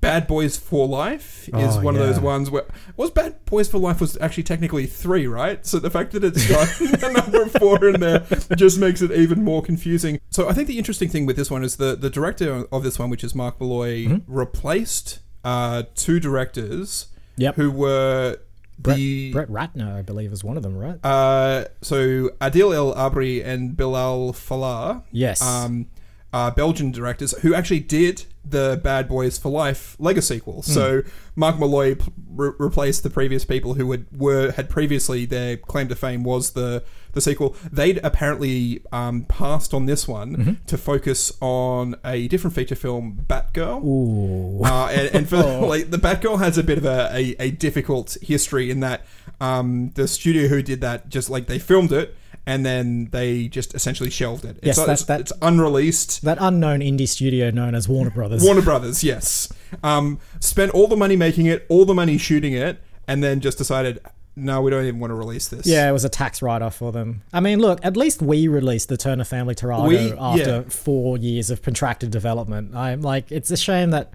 [0.00, 2.64] Bad Boys for Life is Oh, one of those ones where
[2.96, 5.64] was Bad Boys for Life was actually technically three, right?
[5.64, 6.68] So the fact that it's got
[7.02, 8.20] a number four in there
[8.54, 10.20] just makes it even more confusing.
[10.30, 12.98] So I think the interesting thing with this one is the the director of this
[12.98, 14.30] one, which is Mark Molloy, Mm-hmm.
[14.32, 17.56] replaced uh, two directors Yep.
[17.56, 18.38] who were
[18.78, 20.98] Brett, the Brett Ratner, I believe, is one of them, right?
[21.04, 25.40] uh, so Adil El Arbi and Bilall Fallah, Yes.
[25.42, 25.86] um,
[26.32, 30.64] are Belgian directors who actually did the Bad Boys for Life legacyquel.
[30.64, 31.02] So
[31.34, 31.96] Mark Molloy
[32.28, 36.52] re- replaced the previous people who had were had previously their claim to fame was
[36.52, 37.56] the the sequel.
[37.72, 43.84] They'd apparently um, passed on this one to focus on a different feature film, Batgirl.
[43.84, 44.64] Ooh.
[44.64, 48.16] Uh, and, and for like the Batgirl has a bit of a, a, a difficult
[48.20, 49.06] history in that
[49.40, 53.74] um, the studio who did that just like they filmed it and then they just
[53.74, 54.58] essentially shelved it.
[54.62, 56.22] Yes, it's, that- it's, that- it's unreleased.
[56.22, 58.42] That unknown indie studio known as Warner Brothers.
[58.42, 59.52] Warner Brothers, yes,
[59.82, 63.58] um, spent all the money making it, all the money shooting it, and then just
[63.58, 64.00] decided,
[64.36, 65.66] no, we don't even want to release this.
[65.66, 67.22] Yeah, it was a tax write-off for them.
[67.32, 70.62] I mean, look, at least we released the Turner Family Tarago We- after yeah.
[70.68, 72.74] four years of protracted development.
[72.74, 74.12] I'm like, it's a shame that.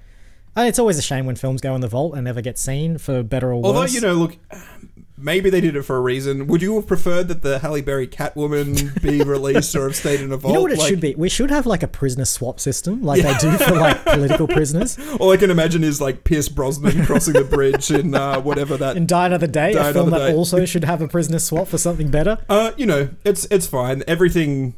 [0.57, 3.23] It's always a shame when films go in the vault and never get seen, for
[3.23, 3.65] better or worse.
[3.65, 4.37] Although you know, look,
[5.21, 6.47] maybe they did it for a reason.
[6.47, 10.31] Would you have preferred that the Halle Berry Catwoman be released or have stayed in
[10.31, 10.51] a vault?
[10.51, 11.15] You know what it Like- should be?
[11.15, 14.97] We should have like a prisoner swap system, like they do for like political prisoners.
[15.19, 18.97] All I can imagine is like Pierce Brosnan crossing the bridge in uh, whatever that.
[18.97, 20.33] In Die Another Day, Die a film that Day.
[20.33, 22.37] also should have a prisoner swap for something better.
[22.49, 24.03] Uh, you know, it's it's fine.
[24.07, 24.75] Everything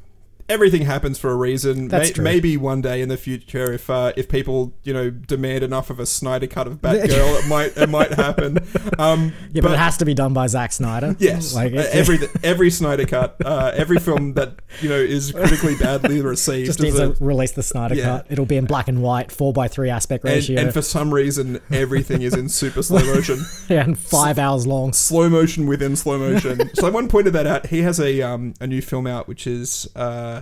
[0.51, 1.87] everything happens for a reason.
[1.87, 2.17] That's.
[2.17, 5.99] Maybe one day in the future, if uh, if people you know demand enough of
[5.99, 8.59] a Snyder cut of Batgirl, it might it might happen.
[8.99, 11.15] Um, Yeah, but, it has to be done by Zack Snyder.
[11.19, 15.75] Yes, like uh, every every Snyder cut, uh, every film that you know is critically
[15.75, 18.03] badly received, just needs to release the Snyder Yeah.
[18.03, 18.27] cut.
[18.29, 21.13] It'll be in black and white, four by three aspect and, ratio, and for some
[21.13, 23.39] reason everything is in super slow motion.
[23.69, 24.93] yeah, and five hours long.
[24.93, 26.69] slow motion within slow motion.
[26.75, 27.67] Someone pointed that out.
[27.67, 30.40] He has a um a new film out which is uh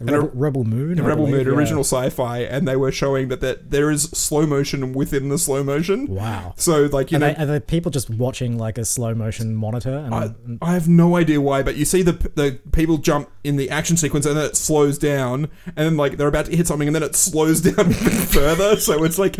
[0.00, 0.98] an Rebel, Rebel Moon.
[1.00, 1.58] I Rebel believe, Moon yeah.
[1.58, 5.62] original sci-fi, and they were showing that, that there is slow motion within the slow
[5.62, 6.06] motion.
[6.08, 6.54] Wow.
[6.56, 9.54] So like you Are, know, they, are the people just watching like a slow motion
[9.54, 9.96] monitor?
[9.96, 13.56] And, I, I have no idea why, but you see the the people jump in
[13.56, 16.66] the action sequence and then it slows down, and then like they're about to hit
[16.66, 18.76] something and then it slows down even further.
[18.76, 19.36] So it's like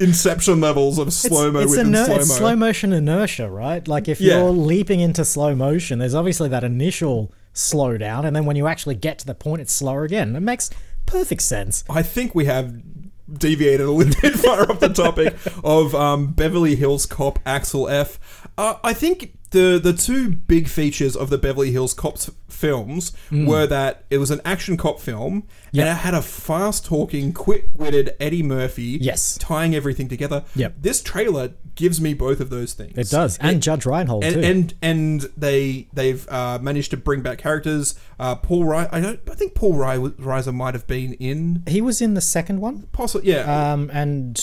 [0.00, 2.20] Inception levels of slow mo within iner- slow mo.
[2.20, 3.86] it's slow motion inertia, right?
[3.88, 4.38] Like if Yeah.
[4.38, 8.94] you're leaping into slow motion, there's obviously that initial slowdown, and then when you actually
[8.94, 10.34] get to the point, it's slower again.
[10.36, 10.70] It makes
[11.06, 11.84] perfect sense.
[11.88, 12.82] I think we have
[13.30, 18.46] deviated a little bit far off the topic of um, Beverly Hills Cop Axel F.
[18.56, 23.46] Uh, I think the the two big features of the Beverly Hills Cops films Mm.
[23.46, 27.68] were that it was an action cop film and it had a fast talking, quick
[27.76, 28.98] witted Eddie Murphy.
[29.00, 29.38] Yes.
[29.38, 30.44] tying everything together.
[30.56, 30.74] Yep.
[30.80, 32.98] This trailer gives me both of those things.
[32.98, 34.40] It does, and Judge Reinhold and, too.
[34.42, 37.94] and and they they've uh, managed to bring back characters.
[38.18, 39.20] Uh, Paul Ry, I don't.
[39.30, 41.62] I think Paul Ry- Reiser might have been in.
[41.68, 43.72] he was in the second one, Possibly, yeah.
[43.72, 44.36] um, and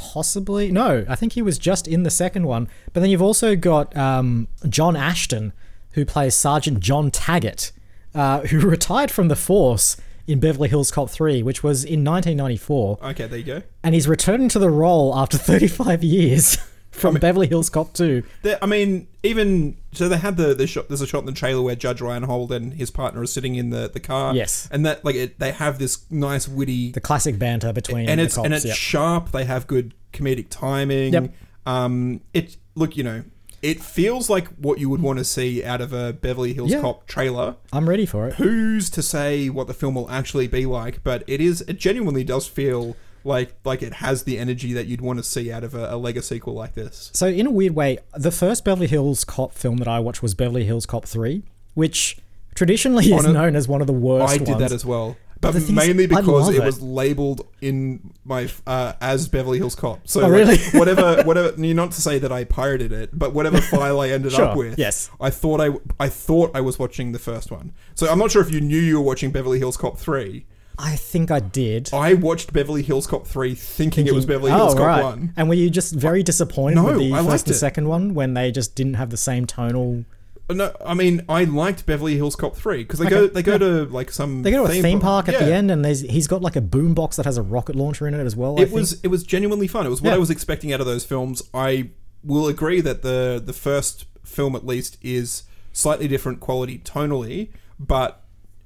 [0.00, 2.68] possibly no, I think he was just in the second one.
[2.92, 5.52] But then you've also got um, John Ashton,
[5.92, 7.70] who plays Sergeant John Taggart,
[8.14, 12.98] uh, who retired from the force in Beverly Hills Cop 3, which was in 1994.
[13.02, 13.62] okay, there you go.
[13.82, 16.56] and he's returning to the role after 35 years
[17.00, 18.22] from Beverly Hills Cop 2.
[18.62, 20.88] I mean, even so, they had the the shot.
[20.88, 23.70] There's a shot in the trailer where Judge Reinhold and his partner are sitting in
[23.70, 24.34] the, the car.
[24.34, 24.68] Yes.
[24.70, 28.24] and that like it, they have this nice witty The classic banter between and the
[28.24, 28.44] it's cops.
[28.44, 28.76] and it's yep.
[28.76, 29.30] sharp.
[29.32, 31.12] They have good comedic timing.
[31.12, 31.32] Yep.
[31.66, 33.24] Um, it look, you know,
[33.62, 36.80] it feels like what you would want to see out of a Beverly Hills Yeah.
[36.80, 37.56] Cop trailer.
[37.72, 38.34] I'm ready for it.
[38.34, 41.02] Who's to say what the film will actually be like?
[41.04, 41.60] But it is.
[41.62, 45.50] It genuinely does feel like like it has the energy that you'd want to see
[45.52, 47.10] out of a, a legacyquel like this.
[47.14, 50.34] So, in a weird way, the first Beverly Hills Cop film that I watched was
[50.34, 51.42] Beverly Hills Cop 3,
[51.74, 52.18] which
[52.54, 54.60] traditionally is a- known as one of the worst I did ones.
[54.60, 55.16] that as well.
[55.42, 56.62] But But, mainly because it it.
[56.64, 60.06] was labeled in my uh, as Beverly Hills Cop.
[60.06, 60.58] So Oh, like, really?
[60.78, 61.56] whatever, whatever.
[61.56, 64.78] Not to say that I pirated it, but whatever file I ended Sure, up with,
[64.78, 65.08] yes.
[65.18, 67.72] I thought I, I thought I was watching the first one.
[67.94, 70.44] So I'm not sure if you knew you were watching Beverly Hills Cop three.
[70.82, 71.90] I think I did.
[71.92, 75.02] I watched Beverly Hills Cop three thinking, it was Beverly Hills oh, Cop right.
[75.04, 75.32] one.
[75.36, 77.58] And were you just very disappointed No, with the I first and it.
[77.58, 80.04] second one when they just didn't have the same tonal?
[80.48, 83.42] Uh, no, I mean I liked Beverly Hills Cop three because they Okay, go they
[83.42, 83.58] go yeah.
[83.58, 86.26] to like some They go to a theme park at the end, and there's he's
[86.26, 88.58] got like a boombox that has a rocket launcher in it as well.
[88.58, 88.74] I it think.
[88.76, 89.86] was it was genuinely fun.
[89.86, 90.16] It was what Yeah.
[90.16, 91.42] I was expecting out of those films.
[91.54, 91.90] I
[92.24, 98.22] will agree that the the first film at least is slightly different quality tonally, but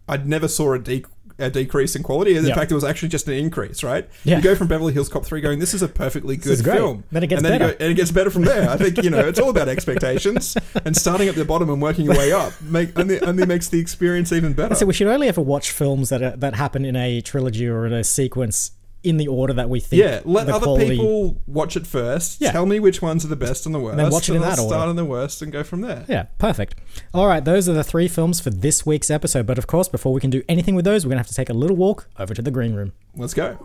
[0.09, 1.05] I never saw a, de-
[1.39, 2.37] a decrease in quality.
[2.37, 2.55] And in Yeah.
[2.55, 3.83] fact, it was actually just an increase.
[3.83, 4.09] Right?
[4.25, 4.37] Yeah.
[4.37, 7.05] You go from Beverly Hills Cop three going, this is a perfectly good film.
[7.13, 7.73] Then it gets and then better.
[7.73, 8.69] go- and it gets better from there.
[8.71, 12.05] I think you know it's all about expectations and starting at the bottom and working
[12.05, 12.53] your way up.
[12.63, 14.75] Make only, only makes the experience even better.
[14.75, 17.87] So we should only ever watch films that are, that happen in a trilogy or
[17.87, 18.71] in a sequence
[19.05, 20.03] in the order that we think.
[20.03, 22.41] Yeah, let other quality- people watch it first.
[22.41, 22.53] Yeah.
[22.53, 23.97] Tell me which ones are the best and the worst.
[23.99, 24.75] then watch it in I'll that order.
[24.75, 26.05] Start on the worst and go from there.
[26.09, 26.75] Yeah, perfect.
[27.13, 29.47] All right, those are the three films for this week's episode.
[29.47, 31.51] But of course, before we can do anything with those, we're gonna have to take
[31.51, 32.93] a little walk over to the green room.
[33.17, 33.59] Let's go.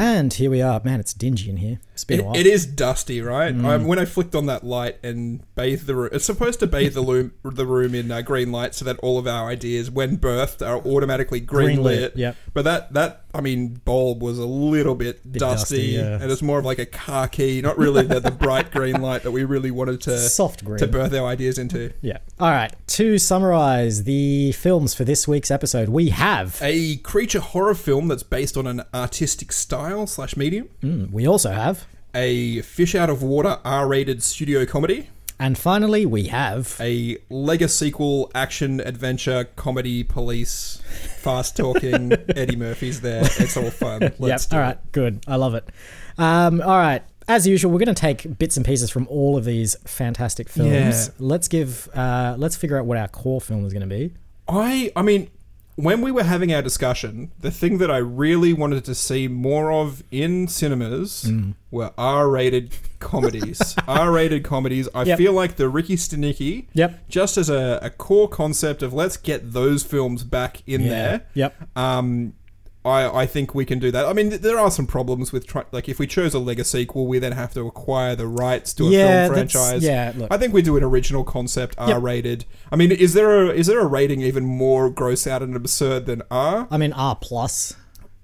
[0.00, 0.80] And here we are.
[0.84, 1.80] Man, it's dingy in here.
[2.08, 2.36] Been a while.
[2.36, 3.54] it is dusty, right?
[3.54, 3.64] Mm.
[3.64, 6.94] I, when I flicked on that light and bathed the room, it's supposed to bathe
[6.94, 10.16] the room, the room in uh, green light so that all of our ideas, when
[10.18, 12.16] birthed, are automatically green, Green lit, lit.
[12.16, 12.36] yep.
[12.54, 16.18] But that that I mean, bulb was a little bit, Bit dusty, dusty, yeah.
[16.20, 19.30] and it's more of like a khaki, not really the, the bright green light that
[19.30, 20.78] we really wanted to Soft green.
[20.78, 21.92] to birth our ideas into.
[22.00, 22.18] Yeah.
[22.40, 22.74] All right.
[22.86, 26.58] To summarize the films for this week's episode, we have.
[26.62, 30.70] A creature horror film that's based on an artistic style slash medium.
[30.82, 31.86] Mm, we also have.
[32.14, 35.10] A fish out of water R-rated studio comedy.
[35.40, 36.76] And finally, we have.
[36.80, 40.82] A legacyquel action adventure comedy police
[41.18, 43.22] fast talking Eddie Murphy's there.
[43.24, 44.00] It's all fun.
[44.18, 44.52] Let's yep.
[44.52, 44.78] All it.
[44.92, 45.24] Good.
[45.28, 45.68] I love it.
[46.16, 47.02] Um, all right.
[47.28, 50.72] As usual, we're going to take bits and pieces from all of these fantastic films.
[50.72, 51.12] Yeah.
[51.18, 51.88] Let's give.
[51.94, 54.14] Uh, let's figure out what our core film is going to be.
[54.48, 55.30] I I mean,
[55.80, 59.70] when we were having our discussion, the thing that I really wanted to see more
[59.70, 61.54] of in cinemas Mm.
[61.70, 63.76] were R-rated comedies.
[63.88, 64.88] R-rated comedies.
[64.92, 65.18] I Yep.
[65.18, 67.08] feel like the Ricky Stanicky, Yep.
[67.08, 70.88] just as a, a core concept of let's get those films back in Yeah.
[70.88, 71.20] there.
[71.34, 71.54] Yep.
[71.76, 72.32] Um,
[72.84, 74.06] I, I think we can do that.
[74.06, 77.06] I mean, th- there are some problems with try- like if we chose a legacyquel,
[77.06, 79.82] we then have to acquire the rights to a Yeah, film that's- franchise.
[79.84, 80.32] yeah, look.
[80.32, 82.44] I think we do an original concept R rated.
[82.72, 86.06] I mean, is there a is there a rating even more gross out and absurd
[86.06, 86.68] than R?
[86.70, 87.74] I mean, R plus.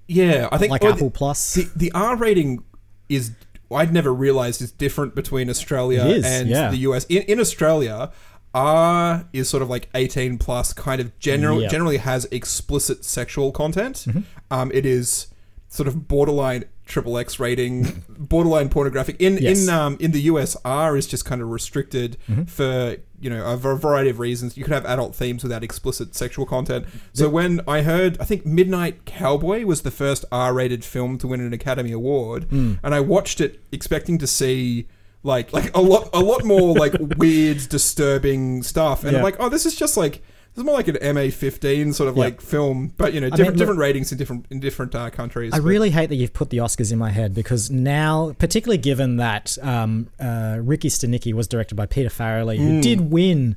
[0.06, 1.54] Yeah, I think Like well, Apple the, Plus.
[1.54, 2.62] The, the R rating
[3.08, 3.32] is
[3.70, 6.70] I'd never realized is different between Australia It is, and yeah.
[6.70, 7.06] the US.
[7.06, 8.12] In, in Australia,
[8.54, 11.70] R is sort of like 18 plus, kind of general Yep.
[11.70, 14.04] generally has explicit sexual content.
[14.08, 14.20] Mm-hmm.
[14.50, 15.26] Um, it is
[15.68, 19.16] sort of borderline triple X rating, borderline pornographic.
[19.20, 19.64] In Yes.
[19.66, 22.44] in um in the US, R is just kind of restricted Mm-hmm.
[22.44, 24.56] for you know a variety of reasons.
[24.56, 26.84] You could have adult themes without explicit sexual content.
[27.14, 31.40] So when I heard, I think Midnight Cowboy was the first R-rated film to win
[31.40, 32.78] an Academy Award, Mm.
[32.84, 34.86] and I watched it expecting to see.
[35.24, 39.18] Like, like a lot, a lot more like weird, disturbing stuff, and Yeah.
[39.18, 40.22] I'm like, oh, this is just like
[40.54, 42.24] this is more like an MA15 sort of Yeah.
[42.24, 44.94] like film, but you know, I mean, different look- different ratings in different in different
[44.94, 45.52] uh, countries.
[45.52, 48.78] I but- really hate that you've put the Oscars in my head because now, particularly
[48.78, 52.82] given that um, uh, Ricky Stanicky was directed by Peter Farrelly, who Mm.
[52.82, 53.56] did win,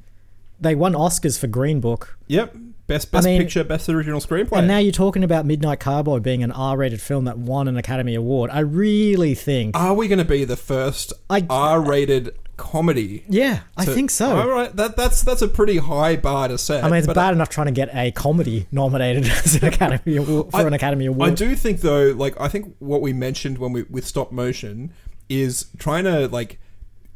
[0.61, 2.17] they won Oscars for Green Book.
[2.27, 2.55] Yep,
[2.87, 4.57] best best mean- picture, best original screenplay.
[4.59, 8.15] And now you're talking about Midnight Cowboy being an R-rated film that won an Academy
[8.15, 8.49] Award.
[8.51, 13.23] I really think, Are we going to be the first I- R-rated comedy?
[13.29, 14.35] yeah, I think so.
[14.35, 16.83] All right, that that's that's a pretty high bar to set.
[16.83, 19.65] I mean, it's but uh, bad enough trying to get a comedy nominated as an
[19.65, 21.31] Academy Award for I- an Academy Award.
[21.31, 24.91] I do think though, like I think what we mentioned when we with stop motion
[25.29, 26.57] is trying to like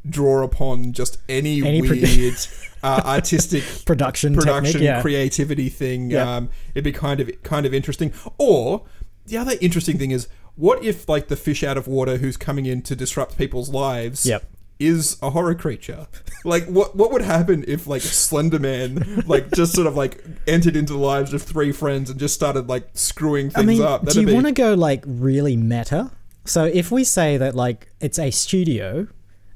[0.08, 2.34] draw upon just any, Any weird
[2.82, 5.00] uh, artistic Production production technique, yeah.
[5.02, 6.10] creativity thing.
[6.10, 6.36] Yeah.
[6.36, 8.12] Um, it'd be kind of kind of interesting.
[8.38, 8.84] Or
[9.26, 12.66] the other interesting thing is, what if like the fish out of water who's coming
[12.66, 14.26] in to disrupt people's lives?
[14.26, 14.44] Yep.
[14.78, 16.08] Is a horror creature.
[16.44, 20.74] Like what what would happen if like Slender Man like just sort of like entered
[20.74, 24.04] into the lives of three friends and just started like screwing things I mean, up?
[24.06, 26.10] do you be- want to go like really meta?
[26.46, 29.06] So if we say that like it's a studio,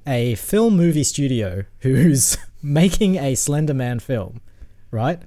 [0.06, 4.40] a film movie studio who's making a Slender Man film,
[4.90, 5.20] right?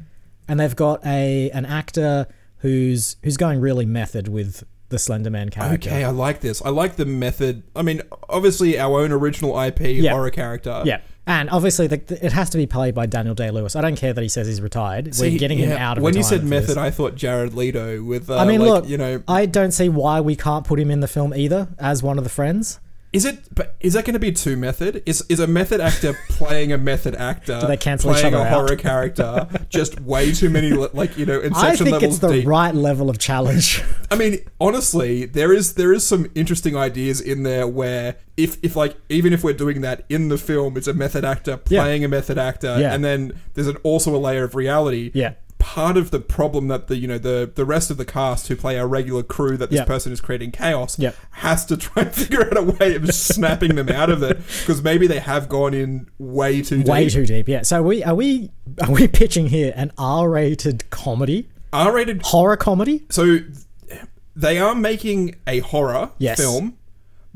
[0.47, 5.49] And they've got a an actor who's who's going really method with the Slender Man
[5.49, 5.89] character.
[5.89, 6.61] Okay, I like this.
[6.63, 7.63] I like the method.
[7.75, 10.11] I mean, obviously our own original IP Yeah.
[10.11, 10.81] horror character.
[10.85, 11.01] Yeah.
[11.27, 13.75] And obviously, the, the- it has to be played by Daniel Day Lewis.
[13.75, 15.13] I don't care that he says he's retired.
[15.13, 16.77] See, We're getting him out of When you said method, this.
[16.77, 18.31] I thought Jared Leto with.
[18.31, 20.89] Uh, I mean, like, look, you know, I don't see why we can't put him
[20.89, 22.79] in the film either as one of the friends.
[23.11, 23.39] Is it?
[23.55, 25.01] But is that going to be too method?
[25.07, 27.59] Is is a method actor playing a method actor?
[27.59, 28.53] Do they cancel each playing other a out?
[28.53, 29.47] horror character?
[29.69, 32.47] Just way too many, like you know, Inception I think levels it's the deep.
[32.47, 33.83] right level of challenge.
[34.11, 38.75] I mean, honestly, there is there is some interesting ideas in there where if if
[38.75, 41.81] like even if we're doing that in the film, it's a method actor Yeah.
[41.81, 42.93] playing a method actor, Yeah.
[42.93, 45.09] and then there's an, also a layer of reality.
[45.15, 45.33] Yeah.
[45.73, 48.55] Part of the problem that the you know the the rest of the cast who
[48.55, 49.85] play our regular crew that this Yeah.
[49.85, 51.11] person is creating chaos Yeah.
[51.31, 54.81] has to try and figure out a way of snapping them out of it because
[54.81, 57.13] maybe they have gone in way too Way deep.
[57.13, 57.47] too deep.
[57.47, 57.61] Yeah.
[57.61, 58.49] So are we are we
[58.81, 63.05] are we pitching here an R-rated comedy, R-rated horror comedy?
[63.09, 63.37] So
[64.35, 66.39] they are making a horror Yes.
[66.39, 66.77] film,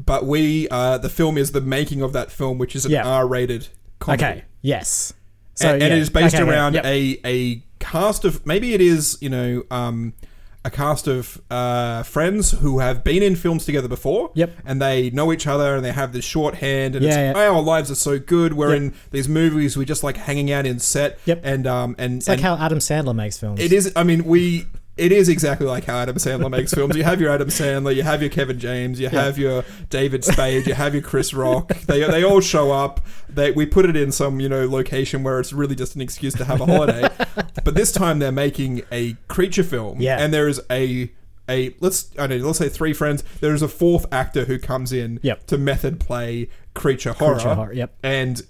[0.03, 3.07] but we uh, the film is the making of that film, which is an Yeah.
[3.07, 3.67] R-rated
[3.99, 4.23] comedy.
[4.23, 4.43] Okay.
[4.61, 5.13] Yes.
[5.53, 5.97] So and, and yeah.
[5.97, 6.85] it is based Okay, yeah, around yep.
[6.85, 10.13] a a cast of maybe it is you know um,
[10.65, 14.31] a cast of uh, friends who have been in films together before.
[14.33, 14.51] Yep.
[14.65, 17.43] And they know each other and they have this shorthand and Yeah, it's, yeah.
[17.49, 18.53] oh, our lives are so good.
[18.53, 18.77] We're Yep.
[18.77, 19.75] in these movies.
[19.75, 21.19] We're just like hanging out in set.
[21.25, 21.41] Yep.
[21.43, 23.59] And um and It's like and- how Adam Sandler makes films.
[23.59, 23.91] it is.
[23.95, 24.67] I mean, we.
[24.95, 26.95] It is exactly like how Adam Sandler makes films.
[26.95, 30.67] You have your Adam Sandler, you have your Kevin James, you have your David Spade,
[30.67, 31.69] you have your Chris Rock.
[31.87, 33.01] They they all show up.
[33.27, 36.33] They we put it in some you know location where it's really just an excuse
[36.35, 37.09] to have a holiday.
[37.63, 39.99] but this time they're making a creature film.
[39.99, 40.17] Yeah.
[40.19, 41.11] And there is a
[41.49, 43.23] a let's I don't know, let's say three friends.
[43.41, 45.47] There is a fourth actor who comes in Yep.
[45.47, 47.33] to method play creature horror.
[47.35, 47.95] Creature horror, yep.
[48.03, 48.43] And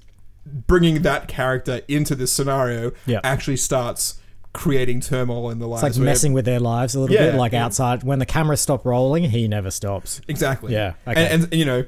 [0.46, 3.22] bringing that character into this scenario Yep.
[3.24, 4.20] actually starts
[4.54, 5.84] creating turmoil in the lives.
[5.84, 7.32] It's like messing with their lives a little Yeah.
[7.32, 8.04] bit, like outside.
[8.04, 10.22] When the cameras stop rolling, he never stops.
[10.28, 10.74] Exactly.
[10.74, 11.26] Yeah, okay.
[11.28, 11.86] And, and you know,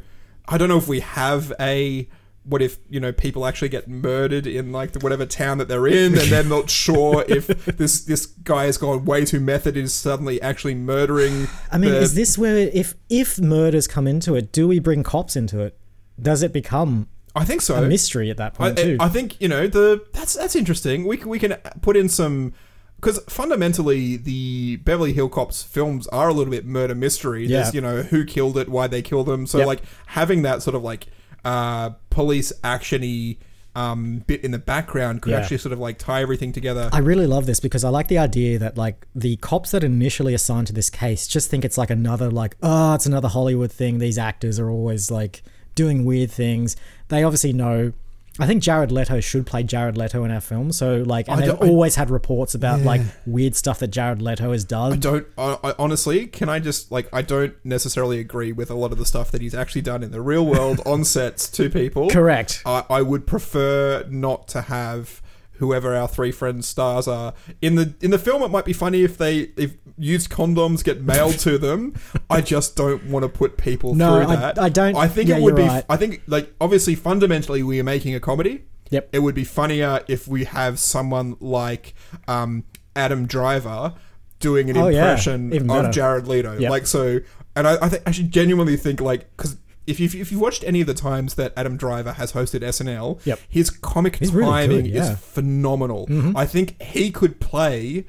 [0.48, 2.08] I don't know if we have a.
[2.48, 5.88] What if you know people actually get murdered in like the, whatever town that they're
[5.88, 9.94] in, and they're not sure if this this guy has gone way too method is
[9.96, 11.48] suddenly actually murdering.
[11.72, 15.02] I mean, the- is this where if if murders come into it, do we bring
[15.02, 15.76] cops into it?
[16.22, 17.76] Does it become I think so.
[17.76, 18.98] a mystery at that I, point too?
[19.00, 21.06] I think you know the that's that's interesting.
[21.06, 22.54] We can, we can put in some
[22.96, 27.46] because fundamentally the Beverly Hill Cops films are a little bit murder mystery.
[27.46, 27.62] Yeah.
[27.62, 29.46] There's you know who killed it, why they killed them.
[29.46, 29.68] So Yep.
[29.68, 31.08] like having that sort of like
[31.44, 33.38] uh, police actiony
[33.76, 35.40] um, bit in the background could Yeah.
[35.40, 36.90] actually sort of like tie everything together.
[36.94, 40.34] I really love this because I like the idea that like the cops that initially
[40.34, 44.00] assigned to this case just think it's like another like oh it's another Hollywood thing.
[44.00, 45.44] These actors are always like
[45.76, 46.76] doing weird things.
[47.10, 47.94] They obviously know.
[48.38, 50.74] I think Jared Leto should play Jared Leto in our film.
[50.74, 53.88] So like, and I they've don't- I- always had reports about like weird stuff that
[53.92, 54.92] Jared Leto has done.
[54.92, 55.26] I don't.
[55.38, 57.08] I, I, honestly, can I just like?
[57.14, 60.12] I don't necessarily agree with a lot of the stuff that he's actually done in
[60.12, 62.10] the real world on sets to people.
[62.10, 62.62] Correct.
[62.66, 65.22] I, I would prefer not to have
[65.58, 68.42] whoever our three friends stars are in the in the film.
[68.44, 71.94] It might be funny if they if used condoms get mailed to them.
[72.30, 74.60] I just don't want to put people No, through I- that.
[74.60, 75.64] I don't- I think yeah, it would be.
[75.64, 75.86] right.
[75.90, 78.66] I think like obviously fundamentally we are making a comedy.
[78.92, 79.10] Yep.
[79.14, 81.96] It would be funnier if we have someone like
[82.28, 82.64] um,
[82.96, 83.94] Adam Driver
[84.40, 85.92] doing an Oh, impression Even of.
[85.92, 86.58] Jared Leto.
[86.60, 86.70] Yep.
[86.70, 87.20] Like so,
[87.56, 89.58] and I, I think I should genuinely think like because.
[89.88, 93.24] If you've, if you've watched any of the times that Adam Driver has hosted SNL,
[93.26, 93.40] Yep.
[93.48, 95.02] his comic He's really timing good, yeah.
[95.02, 95.14] Mm-hmm.
[95.14, 96.34] is phenomenal.
[96.36, 98.06] I think he could play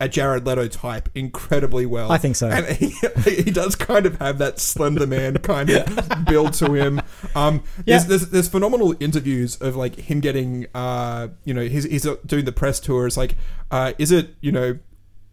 [0.00, 2.10] a Jared Leto type incredibly well.
[2.10, 2.48] I think so.
[2.48, 2.90] And he,
[3.24, 7.00] he does kind of have that Slender Man kind of build to him.
[7.36, 7.98] Um, Yeah.
[7.98, 12.46] there's, there's, there's phenomenal interviews of like him getting, uh, you know, he's, he's doing
[12.46, 13.06] the press tour.
[13.06, 13.36] It's like,
[13.70, 14.78] uh, is it, you know,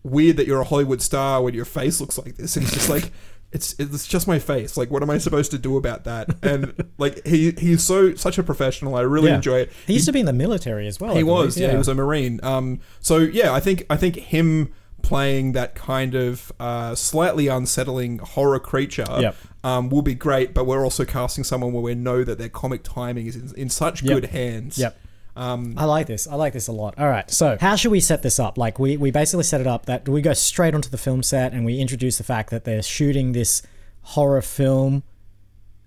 [0.04, 2.56] weird that you're a Hollywood star when your face looks like this?
[2.56, 3.12] And he's just like,
[3.52, 4.78] it's it's just my face.
[4.78, 6.36] Like, what am I supposed to do about that?
[6.44, 8.96] And like, he he's so such a professional.
[8.96, 9.36] I really Yeah.
[9.36, 9.72] enjoy it.
[9.88, 11.12] He used to be in the military as well.
[11.12, 11.72] I He believe, was, yeah.
[11.72, 12.40] he was a marine.
[12.44, 14.72] Um, so yeah, I think I think him
[15.02, 19.36] playing that kind of uh, slightly unsettling horror creature Yep.
[19.64, 20.54] um, will be great.
[20.54, 23.70] But we're also casting someone where we know that their comic timing is in, in
[23.70, 24.14] such Yep.
[24.14, 24.78] good hands.
[24.78, 24.98] Yep.
[25.40, 26.28] Um, I like this.
[26.28, 26.96] I like this a lot.
[27.00, 27.30] All right.
[27.32, 28.58] So, how should we set this up?
[28.58, 31.54] Like, we, we basically set it up that we go straight onto the film set
[31.54, 33.62] and we introduce the fact that they're shooting this
[34.02, 35.04] horror film.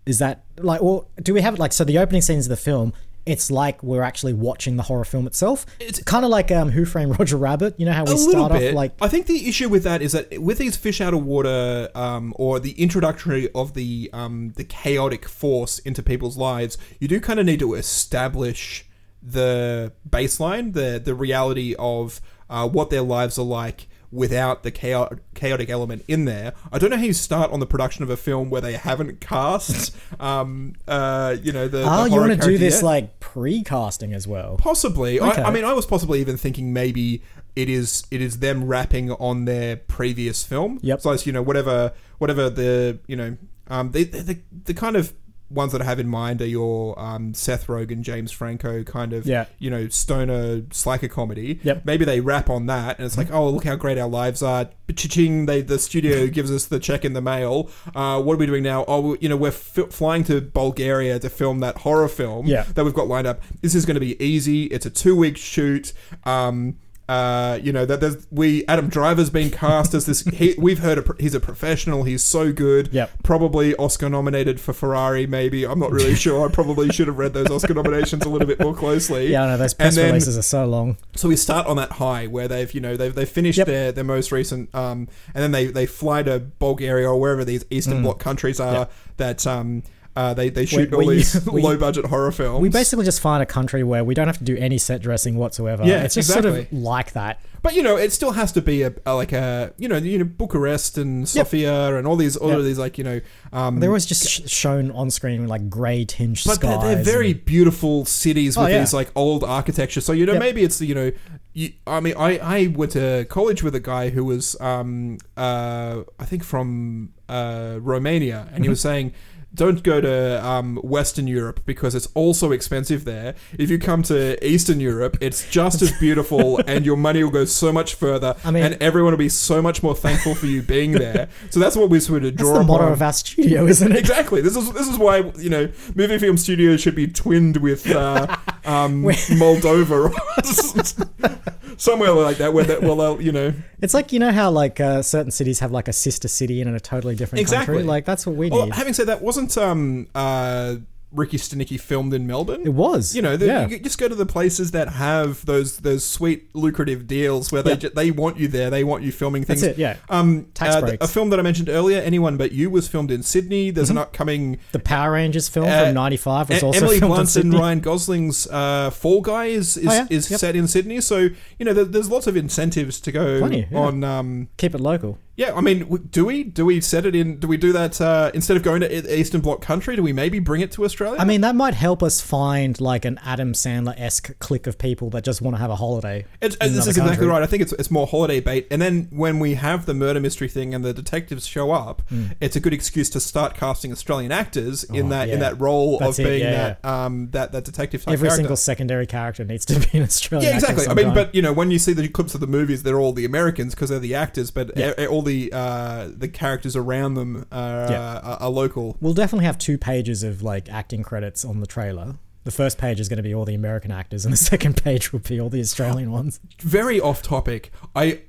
[0.06, 2.56] Is that like, or do we have it like, so the opening scenes of the
[2.56, 2.94] film,
[3.26, 5.66] it's like we're actually watching the horror film itself?
[5.78, 7.78] It's kind of like um, Who Framed Roger Rabbit.
[7.78, 8.70] You know how we start bit.
[8.70, 11.24] off like, I think the issue with that is that with these fish out of
[11.24, 17.06] water, um, or the introductory of the um, the chaotic force into people's lives, you
[17.06, 18.86] do kind of need to establish
[19.22, 22.20] the baseline, the the reality of
[22.50, 26.52] uh, what their lives are like without the chaotic, chaotic element in there.
[26.70, 29.20] I don't know how you start on the production of a film where they haven't
[29.20, 31.82] cast, um, uh, you know, the.
[31.82, 32.82] Oh, the you want to do this yet.
[32.82, 34.56] like pre-casting as well?
[34.58, 35.18] Possibly.
[35.18, 35.42] Okay.
[35.42, 37.22] I, I mean, I was possibly even thinking maybe
[37.56, 40.78] it is it is them wrapping on their previous film.
[40.82, 41.00] Yep.
[41.00, 43.36] So it's you know whatever whatever the you know
[43.68, 45.12] um the the, the kind of
[45.52, 49.26] ones that I have in mind are your um, Seth Rogen, James Franco kind of
[49.26, 49.46] Yeah.
[49.58, 51.60] you know stoner slacker comedy.
[51.62, 51.84] Yep.
[51.84, 54.68] Maybe they wrap on that, and it's like, oh, look how great our lives are.
[54.94, 57.70] Ching, they the studio gives us the check in the mail.
[57.94, 58.84] Uh, what are we doing now?
[58.86, 62.64] Oh, you know, we're f- flying to Bulgaria to film that horror film Yeah.
[62.74, 63.40] that we've got lined up.
[63.62, 64.64] This is going to be easy.
[64.64, 65.94] It's a two week shoot.
[66.24, 66.76] Um,
[67.12, 70.22] uh, you know that there's we Adam Driver's been cast as this.
[70.22, 72.04] He, we've heard a, he's a professional.
[72.04, 72.88] He's so good.
[72.92, 73.10] Yep.
[73.22, 75.26] Probably Oscar nominated for Ferrari.
[75.26, 76.48] Maybe I'm not really sure.
[76.48, 79.30] I probably should have read those Oscar nominations a little bit more closely.
[79.30, 80.96] Yeah, I know those press then- releases are so long.
[81.14, 83.66] so we start on that high where they've you know they've they've finished Yep.
[83.66, 87.64] their their most recent um and then they they fly to Bulgaria or wherever these
[87.70, 88.02] Eastern Mm.
[88.04, 88.92] Bloc countries are Yep.
[89.18, 89.82] that um
[90.16, 92.60] uh they they shoot We- all we- these we- low budget horror films.
[92.60, 95.36] We basically just find a country where we don't have to do any set dressing
[95.36, 95.84] whatsoever.
[95.84, 97.40] Yeah, it's just sort of like that.
[97.62, 100.18] But you know, it still has to be a, a like a you know you
[100.18, 102.58] know Bucharest and Sofia and all these all Yep.
[102.58, 103.20] of these like you know
[103.52, 107.30] um, They're always just sh- shown on screen like grey tinged but they're, they're very
[107.30, 108.80] and- beautiful cities Oh, with yeah.
[108.80, 110.00] these like old architecture.
[110.00, 110.40] So you know Yep.
[110.40, 111.12] maybe it's the you know.
[111.54, 116.00] You, I mean, I, I went to college with a guy who was, um, uh,
[116.18, 118.70] I think from uh, Romania, and he Mm-hmm.
[118.70, 119.12] was saying,
[119.54, 123.34] don't go to um, Western Europe because it's also expensive there.
[123.58, 127.44] If you come to Eastern Europe, it's just as beautiful, and your money will go
[127.44, 130.62] so much further, I mean- and everyone will be so much more thankful for you
[130.62, 131.28] being there.
[131.50, 133.98] So that's what we sort of That's draw the motto of our studio, isn't it?
[133.98, 134.40] Exactly.
[134.40, 138.26] This is this is why you know movie film studios should be twinned with uh,
[138.64, 143.52] um, Moldova or somewhere like that, where that well, they'll, you know.
[143.80, 146.68] It's like you know how like uh, certain cities have like a sister city in
[146.68, 147.74] a totally different Exactly.
[147.74, 147.82] country.
[147.88, 148.74] Like that's what we Well, need.
[148.74, 150.76] having said that, wasn't um uh
[151.14, 152.62] Ricky Stanicky filmed in Melbourne.
[152.64, 153.14] It was.
[153.14, 153.68] You know, the, Yeah.
[153.68, 157.72] you just go to the places that have those those sweet lucrative deals where they
[157.72, 157.76] Yeah.
[157.76, 158.70] ju- they want you there.
[158.70, 159.60] They want you filming things.
[159.60, 159.96] That's it, yeah.
[160.08, 161.04] Um, Tax uh, breaks.
[161.04, 163.70] a film that I mentioned earlier, Anyone But You, was filmed in Sydney.
[163.70, 163.98] There's Mm-hmm.
[163.98, 167.16] an upcoming The Power Rangers film uh, from '95 was E- also Emily filmed in
[167.18, 170.06] Blunt and Ryan Gosling's uh, Fall Guy is is, Oh, yeah?
[170.08, 170.40] is Yep.
[170.40, 171.02] set in Sydney.
[171.02, 171.28] So
[171.58, 174.02] you know, there, there's lots of incentives to go Plenty, on.
[174.02, 175.18] Um, Keep it local.
[175.36, 177.38] Yeah, I mean, do we do we set it in?
[177.38, 179.96] Do we do that uh, instead of going to Eastern Bloc country?
[179.96, 181.18] Do we maybe bring it to Australia?
[181.18, 185.08] I mean, that might help us find like an Adam Sandler esque clique of people
[185.10, 186.26] that just want to have a holiday.
[186.42, 187.42] It's, in this is exactly right.
[187.42, 190.48] I think it's it's more holiday bait, and then when we have the murder mystery
[190.48, 192.34] thing and the detectives show up, Mm.
[192.40, 195.34] it's a good excuse to start casting Australian actors in Oh, that yeah.
[195.34, 198.26] in that role That's of it, being yeah, that um that that detective type Every
[198.28, 198.42] character.
[198.42, 200.50] single secondary character needs to be an Australian.
[200.50, 200.86] Yeah, exactly.
[200.88, 203.12] I mean, but you know, when you see the clips of the movies, they're all
[203.12, 204.92] the Americans because they're the actors, but Yeah.
[204.98, 208.18] e- all the uh, the characters around them are, Yeah.
[208.22, 208.96] are, are local.
[209.00, 212.16] We'll definitely have two pages of like acting credits on the trailer.
[212.44, 215.12] The first page is going to be all the American actors, and the second page
[215.12, 216.40] will be all the Australian ones.
[216.60, 217.70] Very off topic.
[217.94, 218.22] I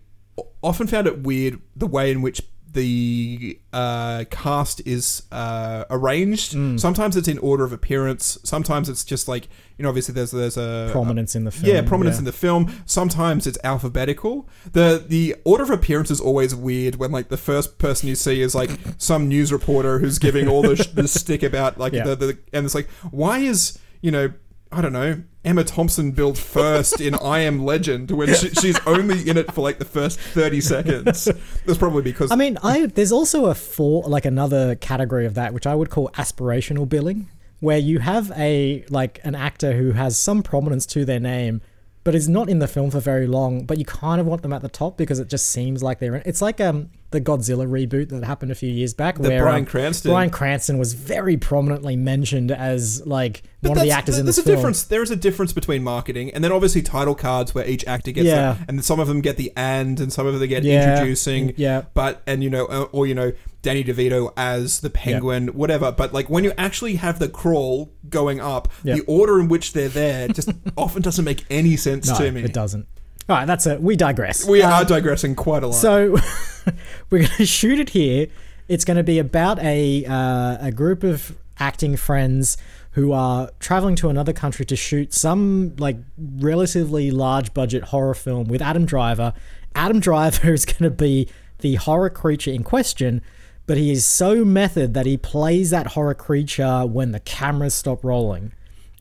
[0.62, 2.42] often found it weird the way in which
[2.74, 6.54] the uh, cast is uh, arranged.
[6.54, 6.80] Mm.
[6.80, 8.38] Sometimes it's in order of appearance.
[8.44, 9.48] Sometimes it's just like
[9.78, 11.74] you know, obviously there's there's a Prominence in the film.
[11.76, 12.20] Yeah, prominence yeah.
[12.20, 12.74] in the film.
[12.86, 14.48] Sometimes it's alphabetical.
[14.72, 18.42] The the order of appearance is always weird when like the first person you see
[18.42, 22.04] is like some news reporter who's giving all the, sh- the stick about like Yeah.
[22.04, 24.32] the, the and it's like why is you know
[24.74, 29.28] I don't know Emma Thompson billed first in I Am Legend when she, she's only
[29.30, 31.26] in it for like the first thirty seconds.
[31.66, 35.54] That's probably because I mean, I there's also a for like another category of that
[35.54, 40.18] which I would call aspirational billing, where you have a like an actor who has
[40.18, 41.62] some prominence to their name,
[42.04, 44.52] but is not in the film for very long, but you kind of want them
[44.54, 46.24] at the top because it just seems like they're in.
[46.26, 49.60] It's like um the Godzilla reboot that happened a few years back, The where Bryan
[49.60, 50.12] um, Cranston.
[50.12, 54.40] Bryan Cranston was very prominently mentioned as like But one of the actors in there's
[54.40, 54.56] a film.
[54.56, 54.84] difference.
[54.84, 58.26] There is a difference between marketing and then obviously title cards where each actor gets
[58.28, 58.54] Yeah.
[58.54, 60.94] them, and some of them get the and, and some of them get Yeah.
[60.94, 61.54] introducing.
[61.56, 61.84] Yeah.
[61.94, 63.32] But and you know, uh, or you know,
[63.64, 65.92] Danny DeVito as the Penguin, whatever.
[65.92, 68.96] But like when you actually have the crawl going up, Yeah.
[68.98, 72.44] the order in which they're there just often doesn't make any sense no, to me.
[72.44, 72.86] it doesn't.
[73.30, 73.82] All right, that's it.
[73.82, 74.46] We digress.
[74.46, 75.76] We Um, are digressing quite a lot.
[75.78, 76.18] So
[77.10, 78.28] we're going to shoot it here.
[78.68, 82.58] It's going to be about a uh, a group of acting friends
[82.92, 88.48] who are traveling to another country to shoot some like relatively large budget horror film
[88.48, 89.34] with Adam Driver.
[89.74, 91.28] Adam Driver is going to be
[91.60, 93.22] the horror creature in question,
[93.66, 98.04] but he is so method that he plays that horror creature when the cameras stop
[98.04, 98.54] rolling.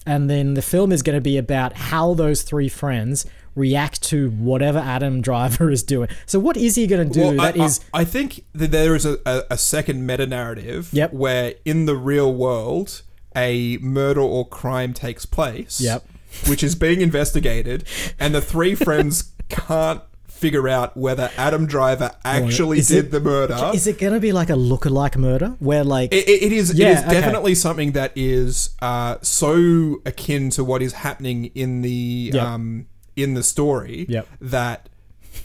[0.04, 4.30] And then the film is going to be about how those three friends react to
[4.30, 6.08] whatever Adam Driver is doing.
[6.26, 8.70] So what is he going to do Well, that I, is I, I think that
[8.72, 11.12] there is a, a, a second meta narrative Yep.
[11.12, 13.02] where in the real world
[13.36, 15.80] a murder or crime takes place.
[15.80, 16.04] Yep.
[16.48, 17.84] Which is being investigated,
[18.18, 20.00] and the three friends can't
[20.42, 23.70] figure out whether Adam Driver actually Is did it- the murder.
[23.72, 26.74] Is it going to be like a lookalike murder where like It, it- is.
[26.74, 27.12] Yeah, it is okay.
[27.12, 32.42] definitely something that is uh, so akin to what is happening in the Yep.
[32.44, 32.86] um,
[33.16, 34.26] in the story Yep.
[34.40, 34.88] that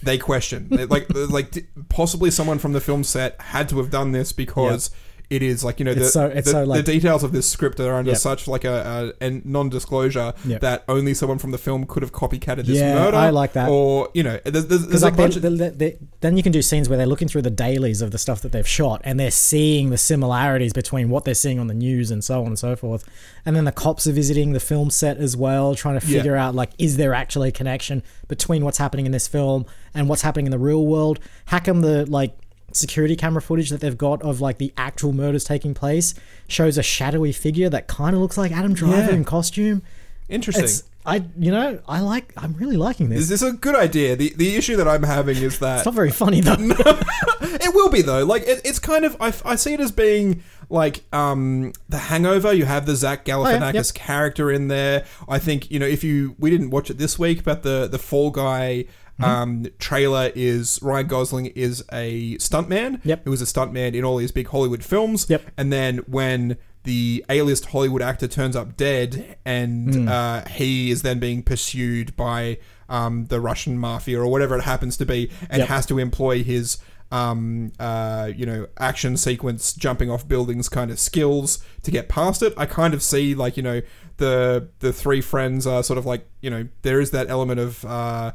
[0.04, 0.68] they question.
[0.89, 4.89] Like like possibly someone from the film set had to have done this because.
[5.30, 7.34] It is like you know the, It's so- it's the, so, like- the details of
[7.34, 8.19] this script are under Yep.
[8.19, 10.61] such like a, a, a non-disclosure Yep.
[10.61, 13.17] that only someone from the film could have copycatted this Yeah, murder.
[13.17, 13.67] I like that.
[13.69, 16.61] Or you know, there's, there's, there's a like they, bunch of then you can do
[16.61, 19.30] scenes where they're looking through the dailies of the stuff that they've shot and they're
[19.32, 22.75] seeing the similarities between what they're seeing on the news and so on and so
[22.75, 23.03] forth
[23.45, 26.17] and then the cops are visiting the film set as well trying to Yeah.
[26.19, 30.07] figure out like is there actually a connection between what's happening in this film and
[30.07, 32.38] what's happening in the real world how come the like
[32.78, 36.13] security camera footage that they've got of like the actual murders taking place
[36.47, 39.17] shows a shadowy figure that kind of looks like adam driver Yeah.
[39.17, 39.82] in costume
[40.30, 40.65] interesting.
[40.65, 44.15] it's i you know i like i'm really liking this is this a good idea?
[44.15, 46.55] The the issue that I'm having is that it's not very funny though
[47.41, 48.25] It will be though.
[48.25, 52.51] Like it, it's kind of I, I see it as being like um the Hangover.
[52.53, 53.93] You have the Zach Galifianakis yep.
[53.95, 55.05] character in there.
[55.30, 57.97] I think you know if you we didn't watch it this week, but the the
[57.99, 58.86] Fall Guy.
[59.20, 62.99] Um, trailer is Ryan Gosling is a stuntman.
[63.03, 63.26] Yep.
[63.26, 65.26] Who was a stuntman in all these big Hollywood films.
[65.30, 65.43] Yep.
[65.57, 70.07] And then when the A-list Hollywood actor turns up dead, and Hmm.
[70.07, 72.59] uh, he is then being pursued by
[72.89, 75.68] um, the Russian mafia or whatever it happens to be, and Yep.
[75.68, 76.78] has to employ his
[77.11, 82.41] um, uh, you know action sequence jumping off buildings kind of skills to get past
[82.43, 82.53] it.
[82.57, 83.82] I kind of see like you know
[84.18, 87.84] the the three friends are sort of like you know there is that element of.
[87.86, 88.32] Uh,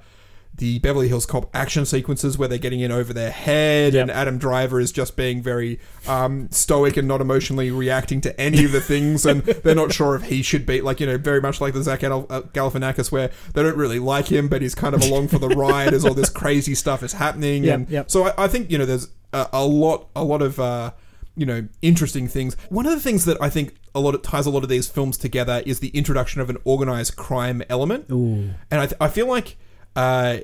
[0.55, 4.39] the Beverly Hills Cop action sequences where they're getting in over their head, and Adam
[4.39, 8.81] Driver is just being very um, stoic and not emotionally reacting to any of the
[8.81, 11.73] things, and they're not sure if he should be like you know very much like
[11.75, 15.29] the Zach uh, Galifianakis where they don't really like him, but he's kind of along
[15.29, 18.11] for the ride as all this crazy stuff is happening, Yep, and yep.
[18.11, 20.61] so I, I think you know there's a, a lot a lot of.
[20.61, 20.93] Uh,
[21.35, 22.59] you know, interesting things.
[22.69, 24.87] One of the things that I think a lot of ties a lot of these
[24.87, 28.05] films together is the introduction of an organized crime element.
[28.11, 28.51] Ooh.
[28.71, 29.57] And I, th- I feel like
[29.97, 30.39] uh,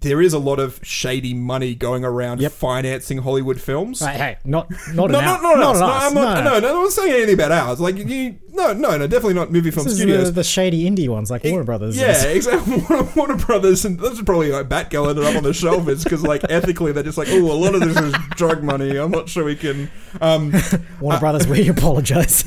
[0.00, 4.02] there is a lot of shady money going around financing Hollywood films.
[4.02, 5.80] Right, hey, not not no, not, not, not us.
[5.80, 5.92] an No.
[5.94, 6.60] I'm not, No, no, no.
[6.60, 7.80] no, I'm not saying anything about ours.
[7.80, 10.26] Like, you, no, no, no, definitely not movie film This is studios.
[10.26, 11.96] the, the shady indie ones like Warner Brothers.
[11.96, 12.84] Yeah, exactly.
[12.90, 15.88] Warner, Warner Brothers, and that's probably like Batgirl ended up on the shelf.
[15.88, 18.98] Is because like ethically they're just like, oh, a lot of this is drug money.
[18.98, 19.90] I'm not sure we can.
[20.20, 20.52] Um,
[21.00, 22.44] Warner Brothers, we apologize.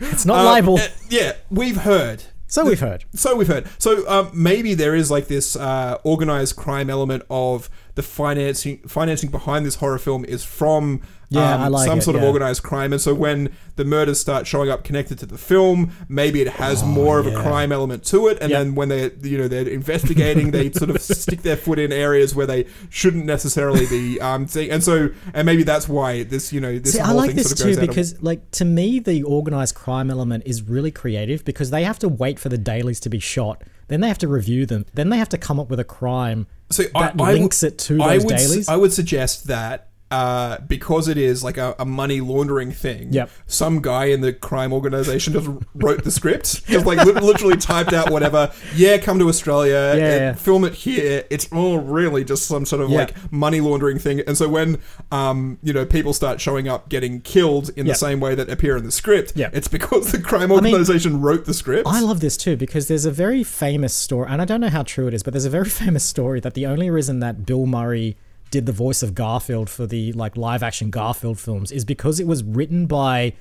[0.00, 0.78] it's not um, libel.
[0.78, 2.22] uh, yeah, we've heard.
[2.48, 3.04] So we've heard.
[3.14, 3.66] So we've heard.
[3.78, 9.30] So um, maybe there is like this uh, organized crime element of the financing financing
[9.30, 12.28] behind this horror film is from Yeah, um, I like some it, sort of yeah.
[12.28, 16.40] organized crime, and so when the murders start showing up connected to the film, maybe
[16.40, 18.58] it has more of a Oh, crime element to it, and Yep.
[18.58, 22.34] then when they you know they're investigating, they sort of stick their foot in areas
[22.34, 26.60] where they shouldn't necessarily be um, seeing, and so and maybe that's why this you
[26.62, 28.64] know this See, I like thing this sort of too out of- because, like, to
[28.64, 32.56] me, the organized crime element is really creative because they have to wait for the
[32.58, 35.60] dailies to be shot, then they have to review them, then they have to come
[35.60, 38.34] up with a crime So that I, I links would- it to I those would,
[38.34, 38.68] s- dailies.
[38.70, 43.12] I would suggest that uh, because it is like a, a money laundering thing.
[43.12, 43.30] Yep.
[43.46, 47.92] Some guy in the crime organization just wrote the script, just like li- literally typed
[47.92, 48.50] out whatever.
[48.74, 50.32] Yeah, come to Australia, Yeah, uh, yeah.
[50.34, 51.24] film it here.
[51.30, 52.98] It's all really just some sort of Yeah.
[53.00, 54.20] like money laundering thing.
[54.26, 54.78] And so when
[55.12, 57.94] um, you know people start showing up getting killed in Yep.
[57.94, 59.54] the same way that appear in the script, Yep.
[59.54, 61.86] it's because the crime I mean, organization wrote the script.
[61.86, 64.82] I love this too because there's a very famous story, and I don't know how
[64.84, 67.66] true it is, but there's a very famous story that the only reason that Bill
[67.66, 68.16] Murray
[68.50, 72.26] did the voice of Garfield for the like live action Garfield films is because it
[72.26, 73.34] was written by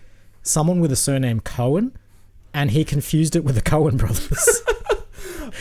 [0.43, 1.95] someone with a surname Cohen,
[2.53, 4.61] and he confused it with the Coen brothers.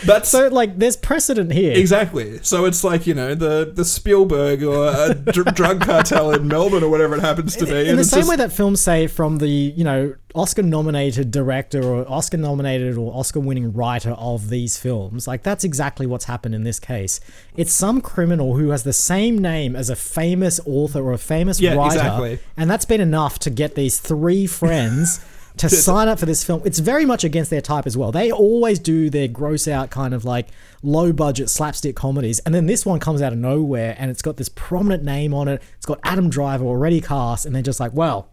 [0.05, 1.77] That's so like there's precedent here.
[1.77, 2.39] Exactly.
[2.43, 6.83] So it's like you know the the Spielberg or a dr- drug cartel in Melbourne
[6.83, 7.73] or whatever it happens to be.
[7.83, 11.31] in and the same just- way that films say from the you know Oscar nominated
[11.31, 16.27] director or Oscar nominated or Oscar winning writer of these films like that's exactly what's
[16.27, 17.21] happened in this case
[17.57, 21.59] it's some criminal who has the same name as a famous author or a famous
[21.59, 22.39] Yeah, writer exactly.
[22.57, 25.21] and that's been enough to get these three friends
[25.57, 28.31] to sign up for this film it's very much against their type as well they
[28.31, 30.49] always do their gross out kind of like
[30.83, 34.37] low budget slapstick comedies and then this one comes out of nowhere and it's got
[34.37, 37.93] this prominent name on it it's got adam driver already cast and they're just like
[37.93, 38.31] well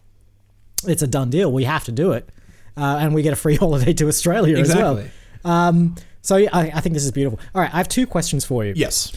[0.88, 1.50] it's a done deal.
[1.52, 2.28] We have to do it,
[2.76, 5.04] uh, and we get a free holiday to Australia as well.
[5.44, 7.38] Um, so I, I think this is beautiful.
[7.54, 8.72] All right, I have two questions for you.
[8.76, 9.12] Yes.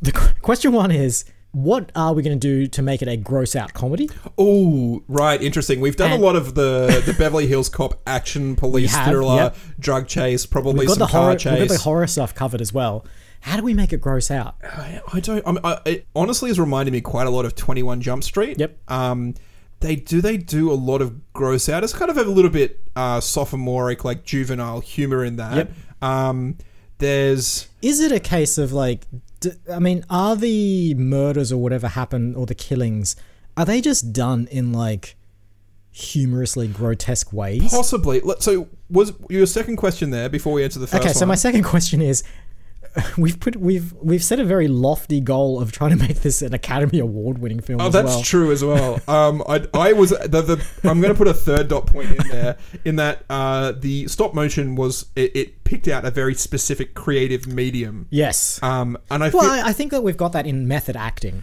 [0.00, 3.16] The qu- question one is, what are we going to do to make it a
[3.16, 4.08] gross out comedy?
[4.38, 5.80] Oh, right, interesting.
[5.80, 9.36] We've done And- a lot of the the Beverly Hills Cop action police have, thriller,
[9.36, 9.56] yep.
[9.78, 11.36] drug chase, probably some the car horror.
[11.36, 11.58] chase.
[11.60, 13.04] We've got the horror stuff covered as well.
[13.42, 14.56] How do we make it gross out?
[14.62, 15.46] I, I don't.
[15.46, 18.22] I, mean, I, it honestly has reminded me quite a lot of Twenty One Jump
[18.22, 18.58] Street.
[18.60, 18.78] Yep.
[18.90, 19.34] Um,
[19.80, 21.82] they do they do a lot of gross out.
[21.82, 25.56] It's kind of a little bit uh, sophomoric, like juvenile humor in that.
[25.56, 25.72] Yep.
[26.02, 26.58] Um,
[26.98, 29.06] there's Is it a case of like,
[29.40, 33.16] d- I mean, are the murders or whatever happen or the killings,
[33.56, 35.16] are they just done in like
[35.90, 37.70] humorously grotesque ways?
[37.70, 38.22] possibly.
[38.38, 41.28] So was your second question there before we answer the first Okay, so one?
[41.28, 42.22] my second question is
[43.18, 46.52] we've put we've we've set a very lofty goal of trying to make this an
[46.54, 48.22] Academy Award winning film Oh, that's well.
[48.22, 49.00] true as well.
[49.08, 52.28] Um, I, I was the, the I'm going to put a third dot point in
[52.28, 56.94] there in that uh, the stop motion was it, it picked out a very specific
[56.94, 58.06] creative medium.
[58.10, 58.60] Yes.
[58.62, 61.42] Um, and I well, feel, I, I think that we've got that in method acting.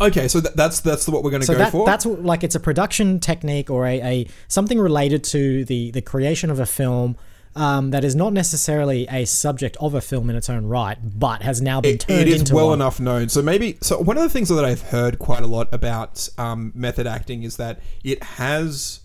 [0.00, 1.86] okay, so that, that's that's what we're going to So go that, for.
[1.86, 6.02] that's what- like it's a production technique or a, a something related to the the
[6.02, 7.16] creation of a film
[7.56, 11.42] um, that is not necessarily a subject of a film in its own right, but
[11.42, 12.74] has now been it, turned it is into well one.
[12.80, 13.28] enough known.
[13.28, 16.70] So maybe so one of the things that I've heard quite a lot about um,
[16.74, 19.00] method acting is that it has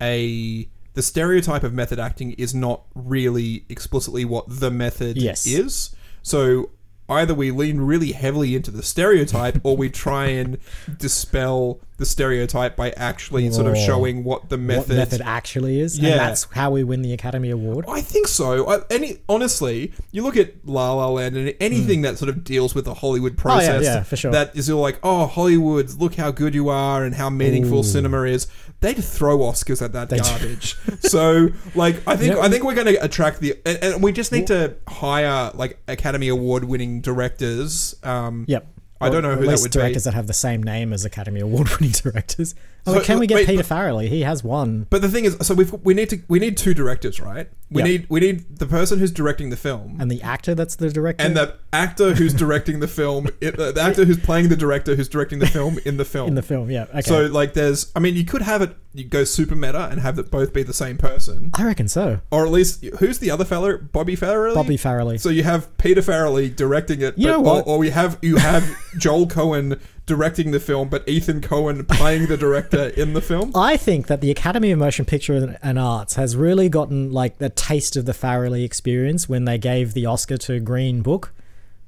[0.00, 5.46] a the stereotype of method acting is not really explicitly what the method Yes.
[5.46, 5.94] is.
[6.22, 6.70] So
[7.08, 10.58] either we lean really heavily into the stereotype or we try and
[10.98, 14.96] dispel the stereotype by actually sort of showing what the what method.
[14.96, 15.98] method actually is.
[15.98, 16.10] Yeah.
[16.10, 17.84] And that's how we win the Academy Award.
[17.88, 18.68] I think so.
[18.68, 22.74] I, any honestly, you look at La La Land and anything that sort of deals
[22.74, 23.38] with the Hollywood Hmm.
[23.38, 23.84] Oh, process.
[23.84, 24.32] yeah, for sure.
[24.32, 28.22] That is all like, oh, Hollywood, look how good you are and how meaningful cinema
[28.24, 28.46] is.
[28.80, 30.16] They'd throw Oscars at that do.
[30.22, 30.76] garbage.
[31.00, 32.36] so, like, I think.
[32.36, 35.78] I think we're going to attract the, and, and we just need to hire like
[35.86, 37.94] Academy Award winning directors.
[38.02, 38.66] Um, Yep.
[39.02, 41.04] I don't know who at that least would directors that have the same name as
[41.04, 42.54] Academy Award winning directors.
[42.84, 44.08] Oh, So, can we get wait, Peter but- Farrelly?
[44.08, 44.86] He has one.
[44.90, 47.48] But the thing is, so we we need to we need two directors, right?
[47.70, 47.88] We Yep.
[47.90, 51.24] need we need the person who's directing the film And the actor that's the director.
[51.24, 54.94] and the actor who's directing the film, it, uh, the actor who's playing the director
[54.96, 56.28] who's directing the film in the film.
[56.28, 56.86] in the film, yeah.
[56.90, 57.00] Okay.
[57.02, 60.18] So like, there's, I mean, you could have it, you go super meta and have
[60.18, 62.20] it both be the same person, I reckon so.
[62.30, 63.78] or at least who's the other fella?
[63.78, 64.54] Bobby Farrelly.
[64.54, 65.18] Bobby Farrelly.
[65.20, 67.66] So you have Peter Farrelly directing it, You but- know what?
[67.66, 68.68] Or, or we have you have
[68.98, 73.52] Joel Coen directing the film, but Ethan Coen playing the director in the film.
[73.56, 77.48] I think that the Academy of Motion Picture and- Arts has really gotten like the
[77.50, 81.32] taste of the Farrelly experience when they gave the Oscar to Green Book.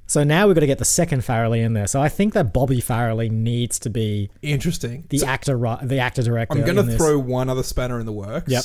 [0.07, 1.87] So now we've got to get the second Farrelly in there.
[1.87, 5.05] So I think that Bobby Farrelly needs to be Interesting.
[5.09, 6.57] the So- actor, the actor director.
[6.57, 8.51] I'm going in to throw one other spanner in the works.
[8.51, 8.63] Yep.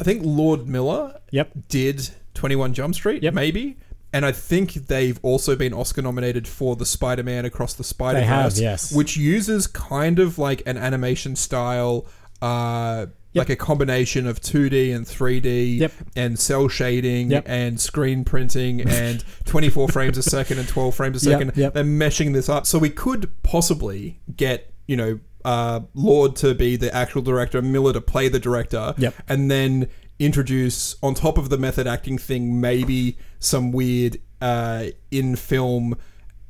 [0.00, 1.52] I think Lord Miller Yep.
[1.68, 3.34] did 21 Jump Street, Yep.
[3.34, 3.76] maybe.
[4.14, 8.20] And I think they've also been Oscar nominated for the Spider Man Across the Spider
[8.24, 8.58] Verse.
[8.60, 8.92] yes.
[8.92, 12.06] Which uses kind of like an animation style,
[12.40, 15.92] uh, like a combination of 2D and 3D Yep.
[16.14, 17.44] and cel shading Yep.
[17.48, 21.56] and screen printing and 24 frames a second and 12 frames a Yep, second.
[21.56, 21.74] yep.
[21.74, 22.66] They're meshing this up.
[22.66, 27.92] So we could possibly get, you know, uh, Lord to be the actual director, Miller
[27.94, 29.14] to play the director, Yep.
[29.28, 29.88] and then
[30.20, 35.96] introduce on top of the method acting thing maybe some weird uh, in film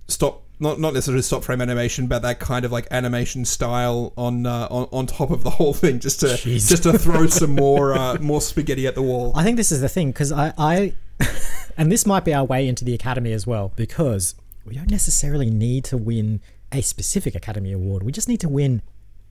[0.09, 4.47] stop not not necessarily stop frame animation but that kind of like animation style on
[4.47, 6.69] uh, on on top of the whole thing just to Jeez.
[6.69, 9.81] just to throw some more uh, more spaghetti at the wall I think this is
[9.81, 10.95] the thing because I, I
[11.77, 14.35] and this might be our way into the Academy as well because
[14.65, 16.41] we don't necessarily need to win
[16.73, 18.03] a specific Academy Award.
[18.03, 18.83] We just need to win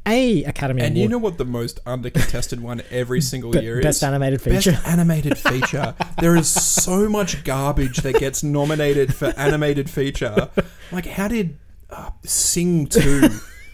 [0.06, 1.02] a Academy and Award.
[1.04, 3.84] you know what the most undercontested one every single Be- year is?
[3.86, 4.72] best animated feature.
[4.72, 5.96] Best animated feature.
[6.20, 10.50] there is so much garbage that gets nominated for animated feature.
[10.92, 11.58] Like, how did
[11.90, 13.30] uh, Sing 2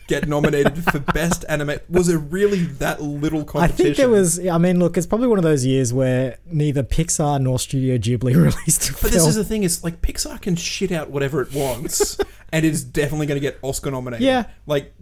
[0.07, 1.83] get nominated for best animate?
[1.89, 3.81] Was it really that little competition?
[3.81, 4.45] I think there was.
[4.47, 8.35] I mean, look, it's probably one of those years where neither Pixar nor Studio Ghibli
[8.35, 9.11] released a But film.
[9.13, 12.17] this is the thing: is like Pixar can shit out whatever it wants,
[12.51, 14.25] and it's definitely going to get Oscar nominated.
[14.25, 14.45] Yeah.
[14.65, 14.93] like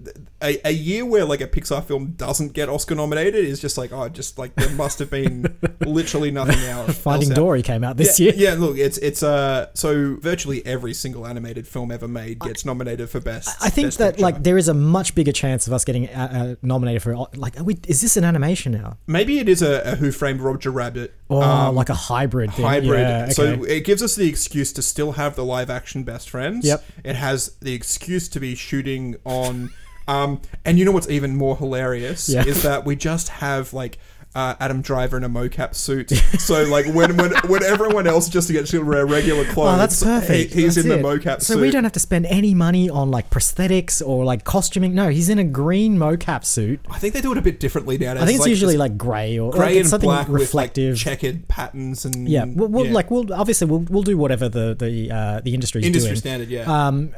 [0.42, 3.92] a, a year where like a Pixar film doesn't get Oscar nominated is just like
[3.92, 6.98] oh, just like there must have been literally nothing else.
[6.98, 7.42] Finding else out.
[7.42, 8.34] Dory came out this yeah, year.
[8.36, 13.10] Yeah, look, it's it's uh so virtually every single animated film ever made gets nominated
[13.10, 13.50] for best.
[13.62, 14.24] I think best that picture.
[14.24, 17.60] like there is a much bigger chance of us getting uh, uh, nominated for like.
[17.60, 18.98] Are we, is this an animation now?
[19.08, 21.14] maybe it is a, a Who Framed Roger Rabbit.
[21.30, 22.66] Oh, um, like a hybrid thing.
[22.66, 23.00] hybrid.
[23.00, 26.66] Yeah, So it gives us the excuse to still have the live action best friends.
[26.66, 26.86] Yep.
[27.04, 29.72] It has the excuse to be shooting on.
[30.10, 32.46] Um, and you know what's even more hilarious Yeah.
[32.46, 33.98] is that we just have like.
[34.38, 38.52] Uh, Adam Driver in a mocap suit, so like when when when everyone else just
[38.52, 40.54] gets to wear regular clothes, Oh, that's perfect.
[40.54, 41.04] he- he's That's in the it.
[41.04, 41.62] mocap so suit.
[41.62, 44.94] we don't have to spend any money on like prosthetics or like costuming.
[44.94, 46.80] No, he's in a green mocap suit.
[46.88, 48.22] I think they do it a bit differently nowadays.
[48.22, 50.92] I think it's like usually like grey or grey like, and something black reflective.
[50.94, 52.94] with like checkered patterns and yeah, we'll, we'll yeah.
[52.94, 56.16] like we'll obviously we'll we'll do whatever the the uh, the industry's Industry doing.
[56.20, 56.66] standard, yeah.
[56.88, 57.12] Um,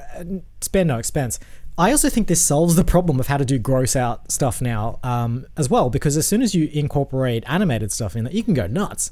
[0.62, 1.38] spare no expense.
[1.80, 5.00] I also think this solves the problem of how to do gross out stuff now
[5.02, 8.54] um, as well because as soon as you incorporate animated stuff in it, you can
[8.54, 9.12] go nuts.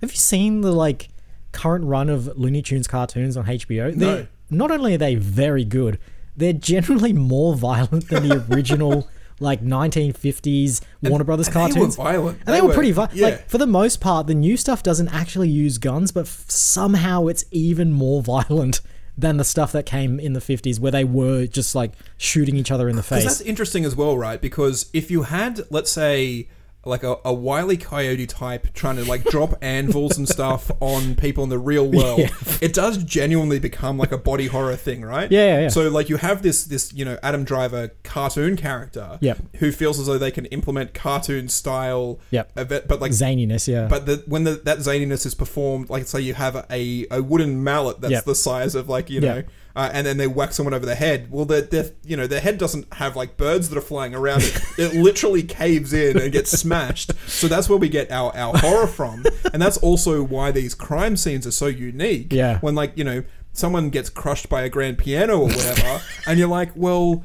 [0.00, 1.08] Have you seen the like
[1.52, 3.94] current run of Looney Tunes cartoons on HBO?
[3.94, 4.14] No.
[4.14, 5.98] They're, not only are they very good,
[6.36, 9.08] they're generally more violent than the original
[9.40, 11.96] like 1950s Warner Brothers and they were cartoons.
[11.96, 12.38] violent.
[12.38, 13.14] And they, They were were- pretty violent.
[13.14, 13.26] yeah.
[13.26, 17.26] Like for the most part, the new stuff doesn't actually use guns, but f- somehow
[17.28, 18.80] it's even more violent
[19.18, 22.70] than the stuff that came in the 50s where they were just like shooting each
[22.70, 23.24] other in the face.
[23.24, 24.40] that's interesting as well, right?
[24.40, 26.46] Because if you had, let's say,
[26.88, 31.44] like a, a wily coyote type trying to like drop anvils and stuff on people
[31.44, 32.28] in the real world, Yeah.
[32.60, 35.30] it does genuinely become like a body horror thing, right?
[35.30, 35.68] Yeah, yeah, yeah.
[35.68, 39.56] So like you have this this you know Adam Driver cartoon character, Yep.
[39.56, 42.52] who feels as though they can implement cartoon style, Yep.
[42.56, 43.86] event- but like Zaniness, yeah.
[43.88, 47.62] But the, when the, that zaniness is performed, like say you have a, a wooden
[47.62, 48.24] mallet that's Yep.
[48.24, 49.46] the size of like you Yep.
[49.78, 51.30] Uh, and then they whack someone over the head.
[51.30, 54.42] Well, their, their you know their head doesn't have like birds that are flying around
[54.42, 54.60] it.
[54.78, 57.12] it literally caves in and gets smashed.
[57.28, 61.16] So that's where we get our our horror from, and that's also why these crime
[61.16, 62.32] scenes are so unique.
[62.32, 62.58] Yeah.
[62.58, 63.22] When like you know
[63.52, 67.22] someone gets crushed by a grand piano or whatever, and you're like, well,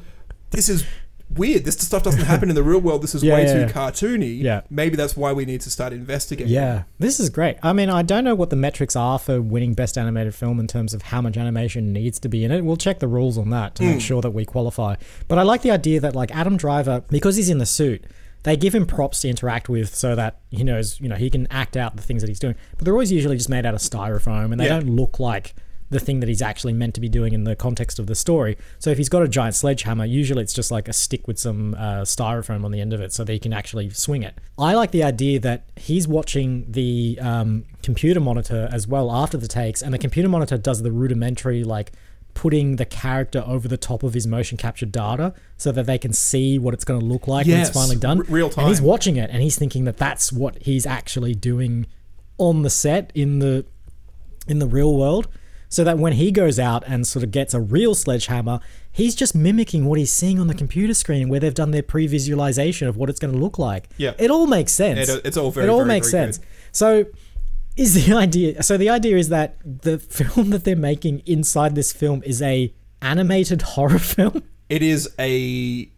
[0.50, 0.84] this is
[1.36, 1.64] weird.
[1.64, 3.02] This stuff doesn't happen in the real world.
[3.02, 4.40] This is Yeah, way yeah, too cartoony.
[4.40, 4.62] Yeah.
[4.70, 6.52] Maybe that's why we need to start investigating.
[6.52, 7.56] Yeah, this is great.
[7.62, 10.66] I mean, I don't know what the metrics are for winning Best Animated Film in
[10.66, 12.64] terms of how much animation needs to be in it.
[12.64, 14.00] We'll check the rules on that to make Mm.
[14.00, 14.96] sure that we qualify.
[15.28, 18.04] But I like the idea that, like, Adam Driver, because he's in the suit,
[18.44, 21.46] they give him props to interact with so that he knows, you know, he can
[21.50, 22.54] act out the things that he's doing.
[22.76, 24.80] But they're always usually just made out of styrofoam and they Yeah.
[24.80, 25.54] don't look like
[25.94, 28.58] the thing that he's actually meant to be doing in the context of the story.
[28.78, 31.74] So if he's got a giant sledgehammer, usually it's just like a stick with some
[31.74, 34.34] uh, styrofoam on the end of it so that he can actually swing it.
[34.58, 39.48] I like the idea that he's watching the um, computer monitor as well after the
[39.48, 41.92] takes, and the computer monitor does the rudimentary like
[42.34, 46.12] putting the character over the top of his motion capture data so that they can
[46.12, 48.18] see what it's going to look like when it's finally done.
[48.18, 51.86] r- real And he's watching it and he's thinking that that's what he's actually doing
[52.36, 53.64] on the set in the
[54.48, 55.28] in the real world
[55.74, 58.60] so that when he goes out and sort of gets a real sledgehammer
[58.92, 62.86] he's just mimicking what he's seeing on the computer screen where they've done their pre-visualization
[62.88, 64.12] of what it's going to look like Yeah.
[64.18, 67.06] it all makes sense It- it's all very, it all very, makes very sense so
[67.76, 71.92] is the idea so the idea is that the film that they're making inside this
[71.92, 72.72] film is a
[73.02, 75.90] animated horror film It is a.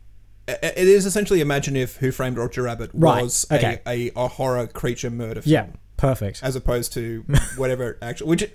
[0.48, 3.80] It is essentially imagine if Who Framed Roger Rabbit Right, was okay.
[3.86, 5.52] a, a, a horror creature murder film.
[5.52, 5.66] yeah
[5.96, 7.24] perfect As opposed to
[7.56, 8.28] whatever actually.
[8.30, 8.50] Which.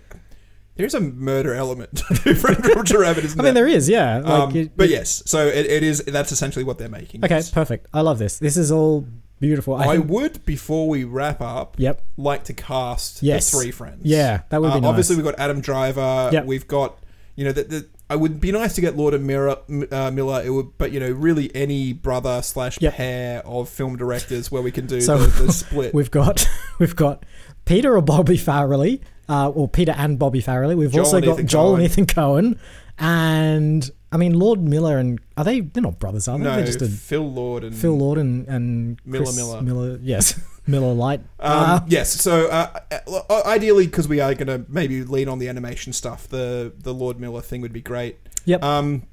[0.82, 4.26] There's a murder element to Framed Roger Rabbit, isn't i mean there is yeah like
[4.28, 6.04] Um, it- but yes, so it, it is.
[6.06, 7.24] That's essentially what they're making.
[7.24, 7.50] okay yes.
[7.50, 9.06] perfect i love this this is all
[9.40, 12.04] beautiful I, think- would, before we wrap up, Yep.
[12.18, 13.50] like to cast Yes.
[13.50, 14.02] the three friends.
[14.04, 14.90] Yeah, that would be Uh, nice.
[14.90, 16.30] Obviously, we've got Adam Driver.
[16.32, 16.46] Yep.
[16.46, 17.00] We've got,
[17.36, 20.12] you know, the, the, I would be nice to get Lord and Mira, M- uh,
[20.12, 20.44] Miller.
[20.46, 22.94] It would, but you know, really any brother slash Yep.
[22.94, 25.92] pair of film directors where we can do So the, the split.
[26.00, 26.48] We've got
[26.80, 27.26] we've got
[27.66, 29.00] Peter or Bobby Farrelly,
[29.32, 30.76] uh, or Peter and Bobby Farrelly.
[30.76, 31.76] We've Joel also got Ethan Joel Coen.
[31.76, 32.60] and Ethan Coen,
[33.00, 35.62] and I mean Lord Miller and are they?
[35.62, 36.44] They're not brothers, are they?
[36.44, 39.62] no, They're just a Phil Lord and Phil Lord and and Miller Chris Miller.
[39.62, 40.00] Miller.
[40.02, 41.22] Yes, Miller Lite.
[41.22, 42.12] Um, Uh, yes.
[42.22, 46.28] So uh, uh, ideally, because we are going to maybe lean on the animation stuff,
[46.28, 48.18] the the Lord Miller thing would be great.
[48.46, 48.64] Yep.
[48.64, 49.04] Um,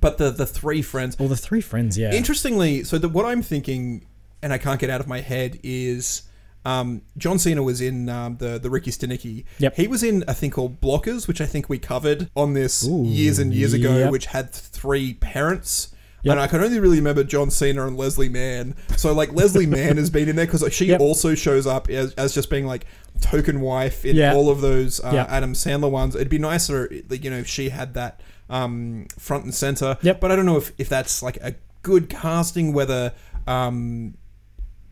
[0.00, 1.16] but the the three friends.
[1.18, 1.96] All the three friends.
[1.96, 2.12] Yeah.
[2.12, 4.04] Interestingly, so the, what I'm thinking,
[4.42, 6.22] and I can't get out of my head, is
[6.68, 9.44] um, John Cena was in um, the the Ricky Stanicky.
[9.58, 9.76] Yep.
[9.76, 13.04] He was in a thing called Blockers, which I think we covered on this Ooh,
[13.04, 14.10] years and years ago, yep.
[14.10, 15.94] which had three parents.
[16.24, 16.32] Yep.
[16.32, 18.74] And I can only really remember John Cena and Leslie Mann.
[18.96, 21.00] So like Leslie Mann has been in there because she Yep.
[21.00, 22.86] also shows up as, as just being like
[23.20, 24.34] token wife in Yeah.
[24.34, 25.26] all of those uh, Yep.
[25.30, 26.16] Adam Sandler ones.
[26.16, 29.96] It'd be nicer, you know, if she had that um, front and center.
[30.02, 30.20] Yep.
[30.20, 33.14] But I don't know if, if that's like a good casting, whether
[33.46, 34.14] um,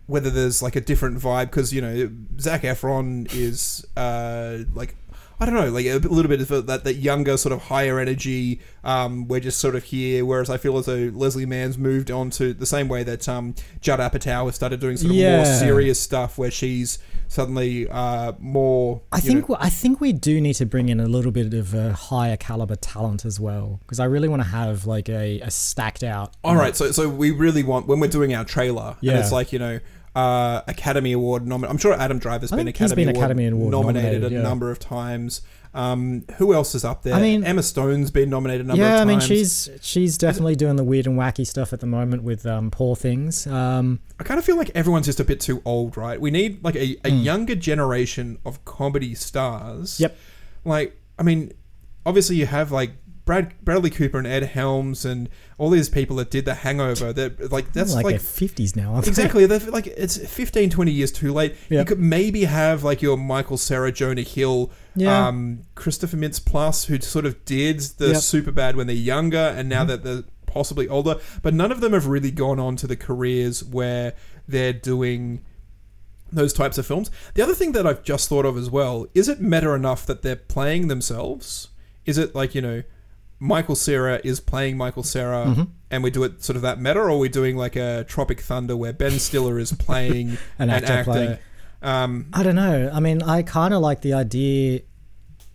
[0.07, 4.95] whether there's like a different vibe because you know Zac Efron is uh, like
[5.39, 8.61] I don't know, like a little bit of that that younger sort of higher energy.
[8.85, 12.31] Um, we're just sort of here, whereas I feel as though Leslie Mann's moved on
[12.31, 15.37] to the same way that um, Judd Apatow has started doing sort of Yeah.
[15.37, 16.99] more serious stuff, where she's
[17.29, 19.03] suddenly uh, more.
[19.13, 21.75] I think know- I think we do need to bring in a little bit of
[21.75, 25.51] a higher caliber talent as well because I really want to have like a, a
[25.51, 26.33] stacked out.
[26.45, 29.13] All right, so so we really want when we're doing our trailer, Yeah.
[29.13, 29.81] and it's like you know.
[30.17, 31.71] Uh, Academy Award nominated.
[31.71, 34.43] I'm sure Adam Driver's been Academy, been Award, Academy Award nominated, nominated, a yeah.
[34.43, 35.43] number of times.
[35.75, 37.13] Um, who else is up there?
[37.13, 40.57] I mean- Emma Stone's been nominated a number yeah, of I mean she's she's definitely
[40.57, 43.47] doing the weird and wacky stuff at the moment with um, Poor Things.
[43.47, 46.19] Um, I kind of feel like everyone's just a bit too old, right?
[46.19, 50.01] We need like a, a younger generation of comedy stars.
[50.01, 50.17] Yep.
[50.65, 51.53] Like, I mean,
[52.07, 52.93] obviously you have like
[53.27, 57.13] Brad Bradley Cooper and Ed Helms and all these people that did The Hangover.
[57.13, 58.95] That like that's like, like, their fifties now.
[58.95, 63.03] aren't exactly they're like it's 15 20 years too late you could maybe have like
[63.03, 65.27] your michael cera jonah hill Yeah.
[65.29, 68.17] um, christopher mintz-plasse who sort of did the Yep.
[68.23, 71.93] super bad when they're younger and now that they're possibly older but none of them
[71.93, 74.15] have really gone on to the careers where
[74.49, 75.45] they're doing
[76.33, 79.29] those types of films the other thing that i've just thought of as well is
[79.29, 81.69] it meta enough that they're playing themselves
[82.05, 82.83] is it like you know
[83.39, 85.63] Michael Cera is playing Michael Cera, Mm-hmm.
[85.91, 88.41] and we do it sort of that meta, or are we doing like a Tropic
[88.41, 91.39] Thunder where Ben Stiller is playing An actor playing.
[91.83, 92.91] Um, I don't know.
[92.93, 94.81] I mean, I kind of like the idea.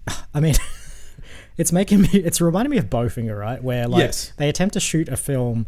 [0.34, 0.56] I mean,
[1.58, 2.10] it's making me.
[2.14, 3.62] It's reminding me of Bowfinger, right?
[3.64, 4.32] Where like Yes.
[4.38, 5.66] they attempt to shoot a film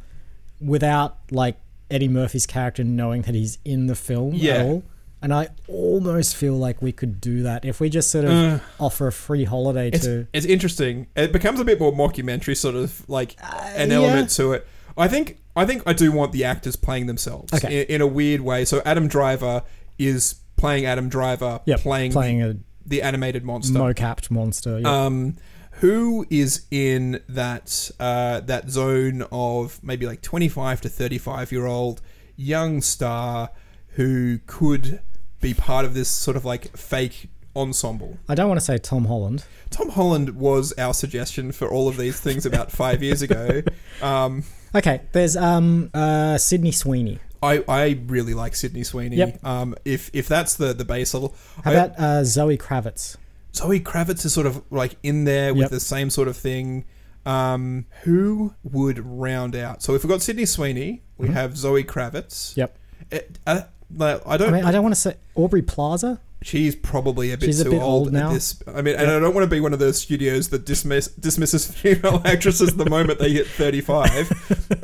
[0.62, 1.58] without like
[1.92, 4.54] Eddie Murphy's character knowing that he's in the film Yeah.
[4.54, 4.84] at all.
[5.24, 8.60] And I almost feel like we could do that if we just sort of Uh,
[8.80, 10.28] offer a free holiday it's, to.
[10.34, 11.08] it's interesting.
[11.16, 14.02] It becomes a bit more mockumentary, sort of like an Uh, yeah.
[14.02, 14.68] element to it.
[14.98, 17.82] I think I think I do want the actors playing themselves Okay.
[17.84, 18.66] in, in a weird way.
[18.66, 19.64] So Adam Driver
[19.98, 22.56] is playing Adam Driver, Yep, playing playing the, a
[22.86, 23.78] the animated monster.
[23.78, 24.80] mo-capped monster.
[24.80, 25.06] Yeah.
[25.06, 25.38] Um,
[25.78, 32.02] who is in that uh, that zone of maybe like 25 to 35 year old
[32.36, 33.50] young star
[33.96, 35.00] who could
[35.44, 38.18] be part of this sort of like fake ensemble.
[38.28, 39.46] I don't want to say Tom Holland.
[39.70, 43.62] Tom Holland was our suggestion for all of these things about five years ago.
[44.02, 44.44] Um,
[44.76, 47.20] Okay, there's um uh Sydney Sweeney.
[47.44, 49.18] I, I really like Sydney Sweeney.
[49.18, 49.46] Yep.
[49.46, 53.18] Um, if if that's the the base level, How I- about uh, Zoe Kravitz?
[53.54, 55.70] Zoe Kravitz is sort of like in there with Yep.
[55.72, 56.86] the same sort of thing.
[57.26, 59.84] Um, who would round out?
[59.84, 61.34] So if we've got Sydney Sweeney, we Mhm.
[61.34, 62.58] have Zoe Kravitz.
[62.58, 62.78] Yep.
[63.12, 63.62] Uh, uh,
[63.96, 64.50] like, I don't.
[64.50, 66.20] I mean, I don't want to say Aubrey Plaza.
[66.42, 68.28] She's probably a bit She's a too bit old, old now.
[68.30, 68.62] at this.
[68.68, 71.66] I mean, and I don't want to be one of those studios that dismiss dismisses
[71.74, 74.30] female actresses the moment they hit thirty five.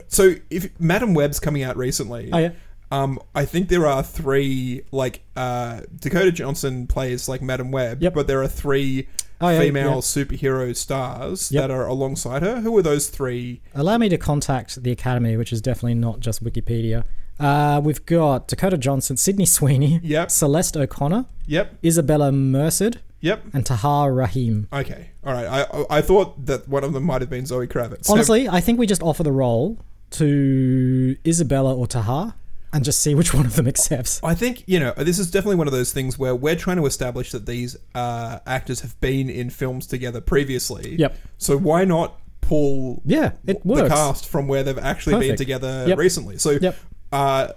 [0.07, 2.51] so if Madame Web's coming out recently, Oh, yeah.
[2.91, 8.13] um, I think there are three like uh, Dakota Johnson plays like Madame Web, Yep.
[8.13, 9.09] but there are three
[9.41, 9.95] Oh, yeah, female yeah.
[9.97, 11.61] superhero stars Yep.
[11.63, 12.59] that are alongside her.
[12.61, 13.61] Who are those three?
[13.73, 17.03] Allow me to contact the Academy, which is definitely not just Wikipedia.
[17.39, 20.29] Uh, we've got Dakota Johnson, Sydney Sweeney, Yep.
[20.31, 21.75] Celeste O'Connor, Yep.
[21.83, 23.45] Isabella Merced, Yep.
[23.53, 24.67] and Tahar Rahim.
[24.73, 25.45] Okay, all right.
[25.47, 28.05] I I- I thought that one of them might have been Zoe Kravitz.
[28.05, 29.77] So- Honestly, I think we just offer the role
[30.11, 32.33] to Isabella or Tahar
[32.73, 34.19] and just see which one of them accepts.
[34.23, 36.85] I think you know this is definitely one of those things where we're trying to
[36.85, 40.95] establish that these uh, actors have been in films together previously.
[40.97, 41.17] Yep.
[41.37, 43.89] So why not pull Yeah, it the works.
[43.89, 45.37] cast from where they've actually been Perfect.
[45.39, 45.97] together Yep.
[45.97, 46.37] recently?
[46.37, 46.75] So Yep.
[47.11, 47.49] Uh,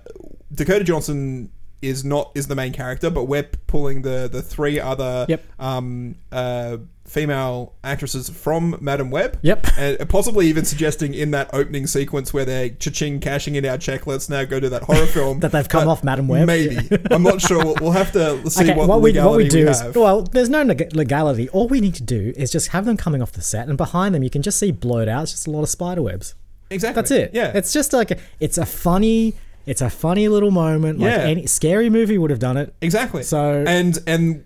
[0.55, 1.51] Dakota Johnson
[1.81, 5.43] is not is the main character, but we're pulling the the three other Yep.
[5.59, 9.37] um, uh, female actresses from Madame Web.
[9.43, 9.67] Yep.
[9.77, 14.07] And possibly even suggesting in that opening sequence where they're cha-ching cashing in our check,
[14.07, 15.41] let's now go to that horror film.
[15.41, 16.47] That they've come But off Madame Web.
[16.47, 16.79] Maybe.
[17.11, 17.65] I'm not sure.
[17.65, 19.97] We'll, we'll have to see okay, what, what, we, what we do is have.
[19.97, 21.49] well, there's no leg- legality.
[21.49, 24.15] All we need to do is just have them coming off the set, and behind
[24.15, 25.25] them you can just see blurred out.
[25.25, 26.37] It's just a lot of spider webs.
[26.73, 26.95] Exactly.
[27.01, 27.31] That's it.
[27.35, 27.53] Yeah.
[27.55, 29.35] it's just like a, it's a funny,
[29.67, 30.99] it's a funny little moment.
[30.99, 31.19] Like Yeah.
[31.25, 32.75] any scary movie would have done it.
[32.81, 33.23] Exactly.
[33.23, 34.45] So and and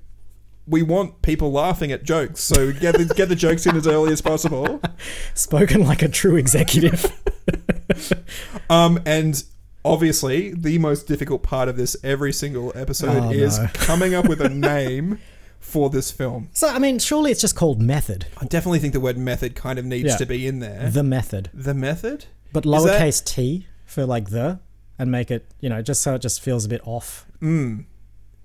[0.69, 4.13] we want people laughing at jokes, so get the, get the jokes in as early
[4.13, 4.81] as possible.
[5.35, 7.07] spoken like a true executive.
[8.69, 9.43] Um, and
[9.85, 13.69] obviously, the most difficult part of this every single episode Oh, is no.
[13.75, 15.21] coming up with a name
[15.61, 16.49] for this film.
[16.53, 18.27] so I mean, surely it's just called method.
[18.39, 20.17] I definitely think the word method kind of needs Yeah.
[20.17, 20.89] to be in there.
[20.91, 24.61] The method, The method, but that- lowercase t for like the,
[24.99, 27.27] and make it you know just so it just feels a bit off.
[27.43, 27.85] Mm.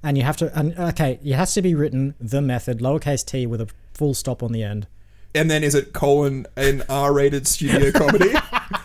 [0.03, 3.45] And you have to, and okay, it has to be written the method lowercase t
[3.45, 4.87] with a full stop on the end.
[5.35, 8.33] And then is it colon an R-rated studio comedy?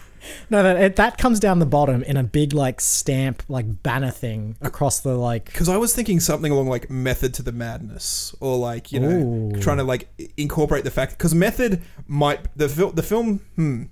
[0.51, 4.11] No, that it, that comes down the bottom in a big like stamp like banner
[4.11, 5.47] thing across the like.
[5.47, 9.09] Because I was thinking something along like method to the madness, or like you know,
[9.55, 9.61] Ooh.
[9.61, 13.41] trying to like incorporate the fact because method might the fil- the film.
[13.57, 13.85] Hmm.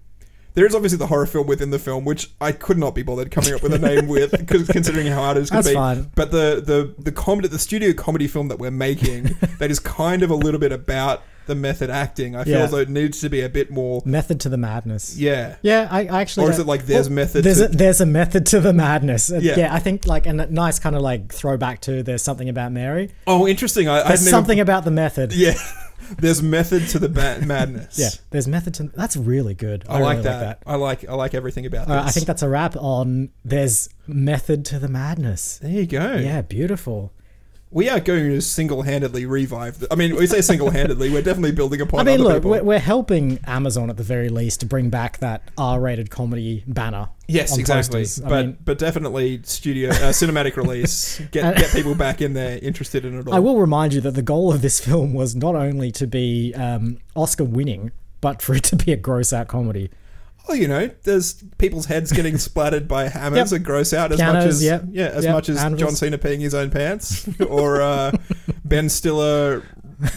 [0.55, 3.33] There is obviously the horror film within the film, which I could not be bothered
[3.33, 5.75] coming up with a name with, considering how hard it is going to That's be.
[5.75, 6.11] fine.
[6.15, 9.25] But the the the comedy, the studio comedy film that we're making,
[9.59, 12.35] that is kind of a little bit about the method acting.
[12.37, 12.65] I feel Yeah.
[12.65, 14.03] as though it needs to be a bit more.
[14.05, 15.17] Method to the madness.
[15.17, 15.57] Yeah.
[15.63, 16.47] Yeah, I, I actually.
[16.47, 18.73] Or is don't- it like there's method There's to- a, there's a method to the
[18.73, 19.31] madness.
[19.31, 19.55] Uh, Yeah.
[19.59, 19.75] Yeah.
[19.75, 23.11] I think like and a nice kind of like throwback to there's something about Mary.
[23.27, 23.89] Oh, interesting.
[23.89, 25.33] I, I've There's never- something about the method.
[25.33, 25.55] Yeah.
[26.19, 27.99] There's method to the madness.
[27.99, 28.83] Yeah, there's method to.
[28.95, 29.85] That's really good.
[29.89, 30.63] I, like, really that.
[30.67, 32.11] I like I like everything about All right, this.
[32.11, 35.59] I think that's a wrap on there's method to the madness.
[35.63, 36.17] There you go.
[36.17, 37.14] Yeah, beautiful.
[37.75, 39.81] We are going to single-handedly revive.
[39.81, 41.11] The, I mean, we say single-handedly.
[41.11, 41.99] We're definitely building upon.
[41.99, 42.65] I mean, look, people.
[42.65, 47.09] we're, helping Amazon at the very least to bring back that R-rated comedy banner.
[47.27, 48.03] yes, exactly.
[48.03, 48.25] posters.
[48.25, 51.21] I But mean, but definitely studio uh, cinematic release.
[51.33, 53.35] Get get people back in there interested in it all.
[53.35, 56.55] I will remind you that the goal of this film was not only to be
[56.55, 59.91] um, Oscar winning, but for it to be a gross out comedy.
[60.47, 63.49] Well, you know, there's people's heads getting splattered by hammers Yep.
[63.49, 64.85] that gross out as much as yep.
[64.91, 65.81] yeah, as Yep, much as anvils.
[65.81, 68.13] John Cena peeing his own pants, or uh,
[68.65, 69.63] Ben Stiller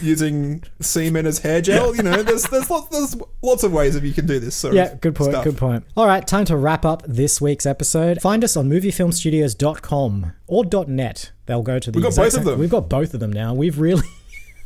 [0.02, 1.94] using semen as hair gel.
[1.96, 4.74] You know, there's there's lots there's lots of ways that you can do this sort
[4.74, 5.30] Yeah, good point.
[5.30, 5.44] stuff.
[5.44, 5.84] Good point.
[5.96, 8.20] All right, time to wrap up this week's episode.
[8.20, 11.30] Find us on moviefilmstudios.com or .net.
[11.46, 12.58] They'll go to the We've got both of them.
[12.58, 13.54] We've got both of them now.
[13.54, 14.06] We've really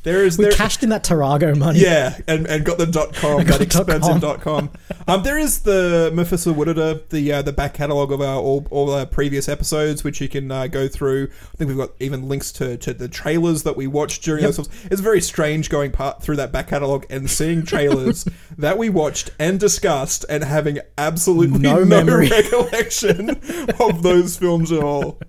[0.04, 1.80] There is we there, cashed in that Tarago money.
[1.80, 4.70] Yeah, and, and got the dot com, got that expensive dot com.
[5.06, 8.90] Um, there is the Mephisto Woodada, the uh, the back catalogue of our all, all
[8.90, 11.28] our previous episodes, which you can uh, go through.
[11.52, 14.48] I think we've got even links to, to the trailers that we watched during Yep.
[14.54, 14.86] those films.
[14.90, 18.24] It's very strange going part through that back catalogue and seeing trailers
[18.58, 23.30] that we watched and discussed and having absolutely No no, recollection
[23.78, 25.20] of those films at all.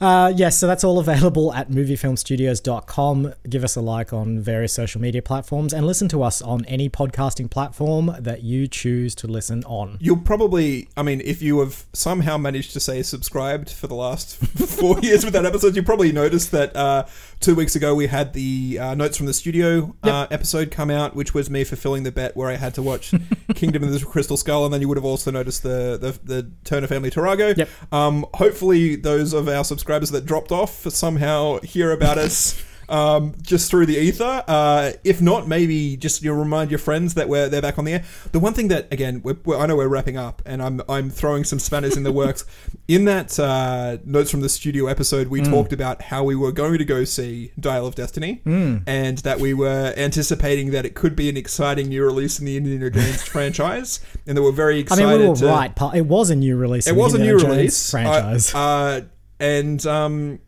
[0.00, 3.34] Uh, yes, so that's all available at moviefilmstudios.com.
[3.48, 6.64] Give us a like like on various social media platforms, and listen to us on
[6.66, 9.96] any podcasting platform that you choose to listen on.
[9.98, 14.36] You'll probably, I mean, if you have somehow managed to say subscribed for the last
[14.80, 17.06] four years with that episode, you probably noticed that uh,
[17.40, 21.16] two weeks ago we had the uh, Notes from the Studio uh, episode come out,
[21.16, 23.14] which was me fulfilling the bet where I had to watch
[23.54, 26.50] Kingdom of the Crystal Skull, and then you would have also noticed the the, the
[26.64, 27.56] Turner Family Tarago.
[27.56, 27.68] Yep.
[27.90, 32.62] Um, hopefully, those of our subscribers that dropped off somehow hear about us.
[32.88, 34.44] Um, just through the ether.
[34.46, 37.92] Uh, if not, maybe just you remind your friends that we're they're back on the
[37.94, 38.04] air.
[38.32, 41.10] The one thing that again, we're, we're, I know we're wrapping up, and I'm I'm
[41.10, 42.44] throwing some spanners in the works.
[42.86, 45.48] In that uh, notes from the studio episode, we Mm.
[45.50, 48.82] talked about how we were going to go see Dial of Destiny, Mm.
[48.86, 52.58] and that we were anticipating that it could be an exciting new release in the
[52.58, 55.02] Indiana Jones franchise, and that we're very excited.
[55.04, 55.72] I mean, we were to, right.
[55.94, 56.86] It was a new release.
[56.86, 58.54] it in the was a new Jones release franchise.
[58.54, 59.00] uh, uh,
[59.40, 60.38] and um,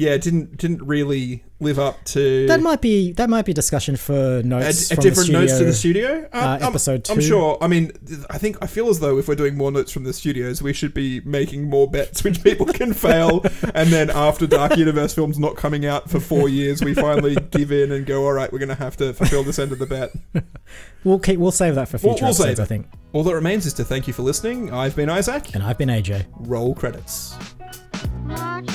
[0.00, 3.94] yeah, it didn't didn't really live up to that might be that might be discussion
[3.94, 6.28] for notes a from different the studio, notes to the studio.
[6.32, 7.12] uh, I'm- episode two.
[7.12, 7.58] I'm sure.
[7.60, 7.92] I mean,
[8.30, 10.72] I think I feel as though if we're doing more notes from the studios, we
[10.72, 13.42] should be making more bets which people can fail,
[13.74, 17.70] and then after Dark Universe films not coming out for four years, we finally give
[17.70, 19.86] in and go, all right, we're going to have to fulfill this end of the
[19.86, 20.12] bet.
[21.02, 22.60] We'll keep, we'll save that for We'll- future we'll save episodes.
[22.60, 22.86] I think.
[23.14, 24.70] All that remains is to thank you for listening.
[24.72, 25.54] I've been Isaac.
[25.54, 26.26] And I've been AJ.
[26.36, 27.34] Roll credits.
[28.26, 28.68] Watch